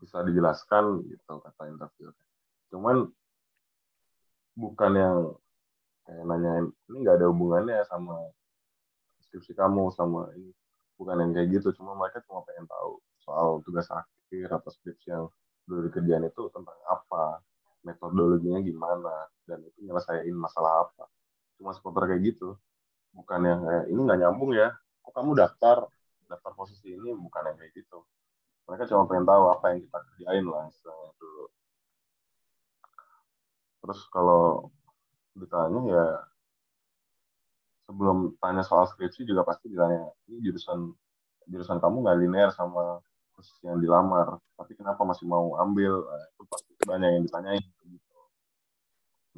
bisa 0.00 0.24
dijelaskan 0.24 1.04
gitu 1.04 1.32
kata 1.44 1.68
interview. 1.68 2.08
Cuman 2.72 3.04
bukan 4.56 4.92
yang 4.96 5.16
kayak 6.08 6.24
nanyain 6.26 6.66
ini 6.90 6.96
nggak 7.06 7.16
ada 7.22 7.26
hubungannya 7.30 7.78
sama 7.86 8.18
skripsi 9.30 9.54
kamu 9.54 9.94
sama 9.94 10.26
ini 10.34 10.50
bukan 10.98 11.16
yang 11.22 11.30
kayak 11.32 11.48
gitu 11.54 11.70
cuma 11.78 11.94
mereka 11.94 12.18
cuma 12.26 12.42
pengen 12.42 12.66
tahu 12.66 12.98
soal 13.22 13.62
tugas 13.62 13.86
akhir 13.88 14.48
atau 14.50 14.70
skripsi 14.74 15.06
yang 15.14 15.24
dulu 15.70 15.86
dikerjain 15.86 16.26
itu 16.26 16.42
tentang 16.50 16.76
apa 16.90 17.38
metodologinya 17.86 18.60
gimana 18.60 19.30
dan 19.50 19.58
itu 19.66 19.78
nyelesain 19.82 20.36
masalah 20.38 20.86
apa. 20.86 21.10
Cuma 21.58 21.74
seputar 21.74 22.06
kayak 22.06 22.22
gitu. 22.22 22.54
Bukan 23.10 23.40
yang 23.42 23.60
kayak 23.66 23.84
ini 23.90 24.00
nggak 24.06 24.20
nyambung 24.22 24.54
ya. 24.54 24.70
Kok 25.02 25.10
kamu 25.10 25.30
daftar? 25.34 25.90
Daftar 26.30 26.52
posisi 26.54 26.94
ini 26.94 27.10
bukan 27.18 27.42
yang 27.50 27.58
kayak 27.58 27.74
gitu. 27.74 28.06
Mereka 28.70 28.86
cuma 28.86 29.10
pengen 29.10 29.26
tahu 29.26 29.44
apa 29.50 29.74
yang 29.74 29.82
kita 29.82 29.98
kerjain 29.98 30.46
lah 30.46 30.70
istilahnya 30.70 31.10
dulu 31.18 31.44
terus 33.80 34.00
kalau 34.12 34.70
ditanya 35.34 35.80
ya 35.88 36.06
sebelum 37.88 38.36
tanya 38.38 38.62
soal 38.62 38.86
skripsi 38.86 39.26
juga 39.26 39.42
pasti 39.42 39.72
ditanya 39.72 40.12
ini 40.30 40.38
jurusan 40.46 40.94
jurusan 41.50 41.80
kamu 41.82 42.06
nggak 42.06 42.18
linear 42.22 42.50
sama 42.54 43.02
posisi 43.34 43.66
yang 43.66 43.80
dilamar. 43.80 44.36
Tapi 44.54 44.76
kenapa 44.76 45.00
masih 45.02 45.24
mau 45.26 45.56
ambil? 45.58 46.04
Nah, 46.06 46.22
itu 46.28 46.42
pasti 46.46 46.70
banyak 46.86 47.08
yang 47.18 47.22
ditanyain 47.26 47.64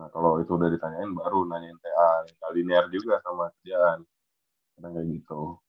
Nah 0.03 0.11
kalau 0.11 0.43
itu 0.43 0.51
udah 0.59 0.67
ditanyain 0.67 1.15
baru 1.15 1.47
nanyain 1.47 1.79
TA, 1.79 2.27
yang 2.27 2.51
linear 2.59 2.85
juga 2.91 3.23
sama 3.23 3.55
kerjaan. 3.63 4.03
Kadang 4.75 4.99
kayak 4.99 5.07
gitu. 5.15 5.63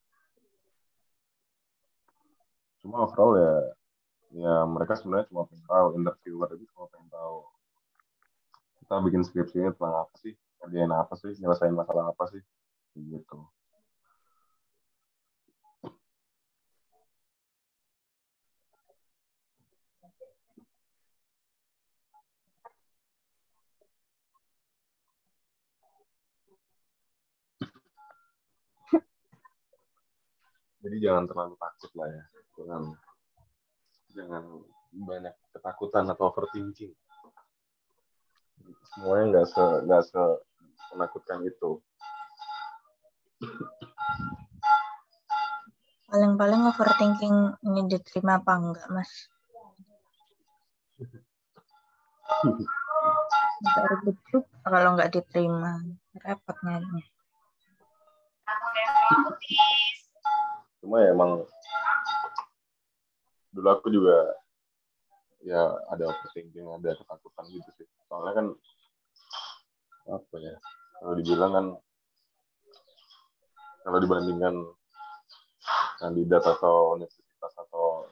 Cuma 2.82 3.06
overall 3.06 3.38
ya, 3.38 3.54
ya 4.34 4.56
mereka 4.66 4.98
sebenarnya 4.98 5.30
cuma 5.30 5.46
pengen 5.46 5.70
tahu, 5.70 5.88
interviewer 6.02 6.50
itu 6.58 6.66
cuma 6.74 6.90
pengen 6.90 7.14
tahu. 7.14 7.38
Kita 8.82 8.94
bikin 9.06 9.22
skripsinya 9.22 9.70
tentang 9.78 10.02
apa 10.02 10.16
sih, 10.18 10.34
kerjain 10.58 10.90
apa 10.90 11.14
sih 11.14 11.32
nyelesain 11.38 11.78
masalah 11.78 12.10
apa 12.10 12.26
sih 12.34 12.42
gitu 12.98 13.53
jadi 30.84 30.98
jangan 31.00 31.24
terlalu 31.32 31.56
takut 31.56 31.92
lah 31.96 32.08
ya. 32.12 32.24
Jangan 32.60 32.82
jangan 34.14 34.44
banyak 34.94 35.36
ketakutan 35.56 36.06
atau 36.12 36.28
overthinking. 36.28 36.92
Semuanya 38.94 39.24
nggak 39.32 39.48
se 39.48 39.64
nggak 39.88 40.04
se 40.04 40.24
menakutkan 40.94 41.40
itu. 41.48 41.80
Paling-paling 46.12 46.62
overthinking 46.70 47.58
ini 47.66 47.82
diterima 47.90 48.38
apa 48.38 48.54
enggak 48.60 48.88
mas? 48.92 49.12
Nggak 53.64 53.84
ribet 53.88 54.18
juga 54.30 54.68
kalau 54.68 54.90
nggak 55.00 55.12
diterima 55.16 55.80
repotnya 56.22 56.84
cuma 60.84 61.00
ya 61.00 61.16
emang 61.16 61.48
dulu 63.56 63.68
aku 63.72 63.88
juga 63.88 64.36
ya 65.48 65.72
ada 65.88 66.12
overthinking 66.12 66.68
ada 66.68 66.92
ketakutan 67.00 67.46
gitu 67.56 67.70
sih. 67.80 67.88
Soalnya 68.12 68.34
kan 68.36 68.48
apa 70.12 70.36
ya 70.44 70.56
kalau 71.00 71.14
dibilang 71.16 71.52
kan 71.56 71.66
kalau 73.88 73.98
dibandingkan 74.04 74.56
kandidat 76.04 76.44
atau 76.44 77.00
universitas 77.00 77.54
atau 77.56 78.12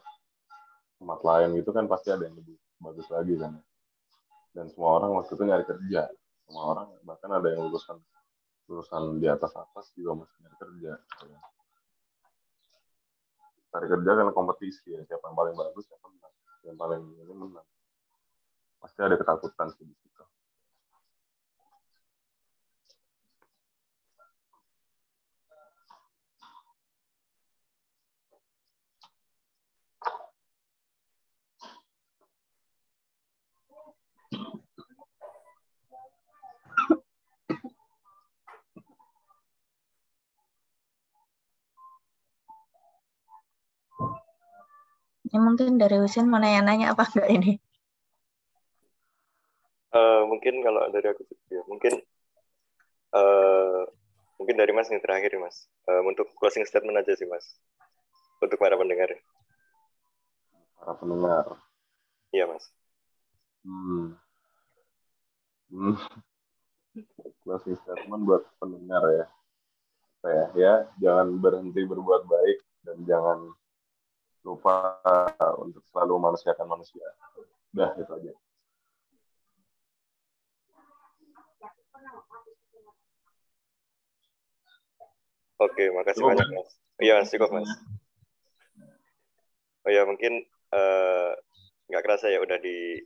tempat 0.96 1.20
lain 1.28 1.60
gitu 1.60 1.76
kan 1.76 1.92
pasti 1.92 2.16
ada 2.16 2.24
yang 2.24 2.40
lebih 2.40 2.56
bagus 2.80 3.08
lagi 3.12 3.36
kan. 3.36 3.60
Dan 4.56 4.72
semua 4.72 5.00
orang 5.00 5.16
waktu 5.20 5.36
itu 5.36 5.44
nyari 5.44 5.64
kerja. 5.68 6.08
Semua 6.48 6.64
orang 6.76 6.88
bahkan 7.04 7.32
ada 7.36 7.48
yang 7.52 7.68
lulusan 7.68 8.00
lulusan 8.72 9.20
di 9.20 9.28
atas 9.28 9.52
atas 9.56 9.92
juga 10.00 10.24
masih 10.24 10.36
nyari 10.40 10.56
kerja 10.56 10.92
gitu 10.96 11.36
cari 13.72 13.88
kerja 13.88 14.12
kan 14.20 14.28
kompetisi 14.36 14.92
ya 14.92 15.02
siapa 15.08 15.32
yang 15.32 15.38
paling 15.40 15.56
bagus 15.56 15.88
siapa 15.88 16.06
menang. 16.12 16.34
Yang 16.68 16.78
paling 16.78 17.02
ini 17.24 17.34
menang. 17.34 17.68
Pasti 18.84 19.00
ada 19.00 19.16
ketakutan 19.16 19.68
sih 19.80 19.88
di 19.88 19.96
situ 19.96 20.24
Ini 45.32 45.40
mungkin 45.40 45.80
dari 45.80 45.96
Husin 45.96 46.28
mau 46.28 46.44
nanya-nanya 46.44 46.92
apa 46.92 47.08
enggak 47.08 47.30
ini? 47.32 47.52
Uh, 49.96 50.28
mungkin 50.28 50.60
kalau 50.60 50.92
dari 50.92 51.08
aku 51.08 51.24
ya, 51.48 51.64
mungkin 51.72 52.04
uh, 53.16 53.88
mungkin 54.36 54.56
dari 54.60 54.76
Mas 54.76 54.92
yang 54.92 55.00
terakhir 55.00 55.32
Mas. 55.40 55.72
Uh, 55.88 56.04
untuk 56.04 56.28
closing 56.36 56.68
statement 56.68 57.00
aja 57.00 57.16
sih 57.16 57.24
Mas. 57.32 57.48
Untuk 58.44 58.60
para 58.60 58.76
pendengar. 58.76 59.08
Para 60.76 61.00
pendengar. 61.00 61.46
Iya 62.36 62.52
Mas. 62.52 62.68
Hmm. 63.64 64.20
hmm. 65.72 65.96
Closing 67.48 67.80
statement 67.80 68.22
buat 68.28 68.44
pendengar 68.60 69.04
ya. 69.16 69.26
Apa 70.20 70.28
ya? 70.28 70.46
Ya, 70.60 70.74
jangan 71.00 71.40
berhenti 71.40 71.88
berbuat 71.88 72.28
baik 72.28 72.60
dan 72.84 73.00
jangan 73.08 73.56
lupa 74.42 74.98
untuk 75.62 75.86
selalu 75.94 76.14
manusiakan 76.18 76.68
manusia. 76.68 77.06
Udah, 77.72 77.94
itu 77.96 78.12
aja. 78.12 78.34
Oke, 85.62 85.94
makasih 85.94 86.26
cukup, 86.26 86.34
banyak, 86.34 86.48
Mas. 86.58 86.70
Iya, 86.98 87.16
cukup, 87.30 87.50
Mas. 87.54 87.70
Oh 89.86 89.92
ya, 89.94 90.06
mungkin 90.10 90.42
uh, 90.74 91.38
nggak 91.86 92.02
kerasa 92.02 92.34
ya 92.34 92.42
udah 92.42 92.58
di 92.58 92.98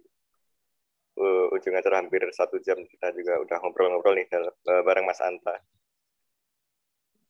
uh, 1.20 1.52
ujung 1.56 1.76
acara 1.76 2.00
hampir 2.00 2.24
satu 2.32 2.60
jam 2.64 2.80
kita 2.88 3.12
juga 3.12 3.44
udah 3.44 3.58
ngobrol-ngobrol 3.60 4.16
nih 4.16 4.28
uh, 4.32 4.82
bareng 4.88 5.04
Mas 5.04 5.20
Anta. 5.20 5.60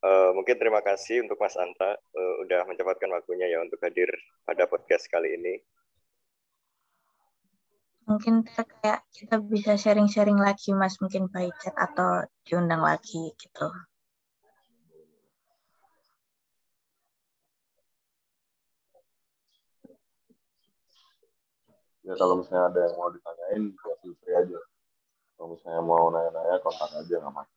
Uh, 0.05 0.37
mungkin 0.37 0.53
terima 0.61 0.85
kasih 0.85 1.25
untuk 1.25 1.41
Mas 1.41 1.57
Anta 1.57 1.97
uh, 1.97 2.33
udah 2.45 2.69
mencapatkan 2.69 3.09
waktunya 3.09 3.49
ya 3.49 3.57
untuk 3.65 3.81
hadir 3.81 4.05
pada 4.45 4.69
podcast 4.69 5.09
kali 5.09 5.33
ini. 5.33 5.57
Mungkin 8.05 8.45
kayak 8.45 9.01
kita 9.09 9.41
bisa 9.41 9.73
sharing-sharing 9.73 10.37
lagi 10.37 10.77
Mas, 10.77 11.01
mungkin 11.01 11.25
by 11.33 11.49
chat 11.57 11.73
atau 11.73 12.21
diundang 12.45 12.85
lagi 12.85 13.33
gitu. 13.33 13.65
Ya 22.05 22.13
kalau 22.13 22.45
misalnya 22.45 22.69
ada 22.69 22.79
yang 22.85 22.93
mau 22.93 23.09
ditanyain, 23.09 23.63
ya 23.73 23.93
free 24.21 24.35
aja. 24.37 24.59
Kalau 25.33 25.57
misalnya 25.57 25.81
mau 25.81 26.13
nanya-nanya, 26.13 26.61
kontak 26.61 26.93
aja 26.93 27.15
nggak 27.17 27.33
masalah. 27.33 27.54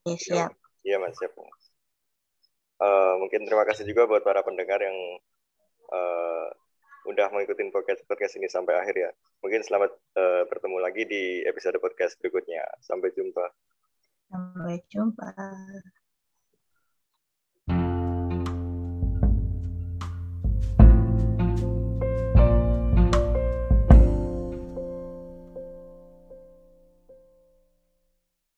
Oke, 0.00 0.16
siap. 0.16 0.56
Iya, 0.80 0.96
Mas, 0.96 1.12
siap. 1.20 1.36
Uh, 2.80 3.14
mungkin 3.20 3.44
terima 3.44 3.68
kasih 3.68 3.84
juga 3.84 4.08
buat 4.08 4.24
para 4.24 4.40
pendengar 4.40 4.80
yang 4.80 4.96
uh, 5.92 6.48
udah 7.04 7.28
mengikuti 7.28 7.68
podcast 7.68 8.00
podcast 8.08 8.40
ini 8.40 8.48
sampai 8.48 8.80
akhir 8.80 8.96
ya. 8.96 9.10
Mungkin 9.44 9.60
selamat 9.60 9.92
uh, 10.16 10.42
bertemu 10.48 10.76
lagi 10.80 11.04
di 11.04 11.44
episode 11.44 11.76
podcast 11.76 12.16
berikutnya. 12.16 12.64
Sampai 12.80 13.12
jumpa. 13.12 13.44
Sampai 14.32 14.80
jumpa. 14.88 15.28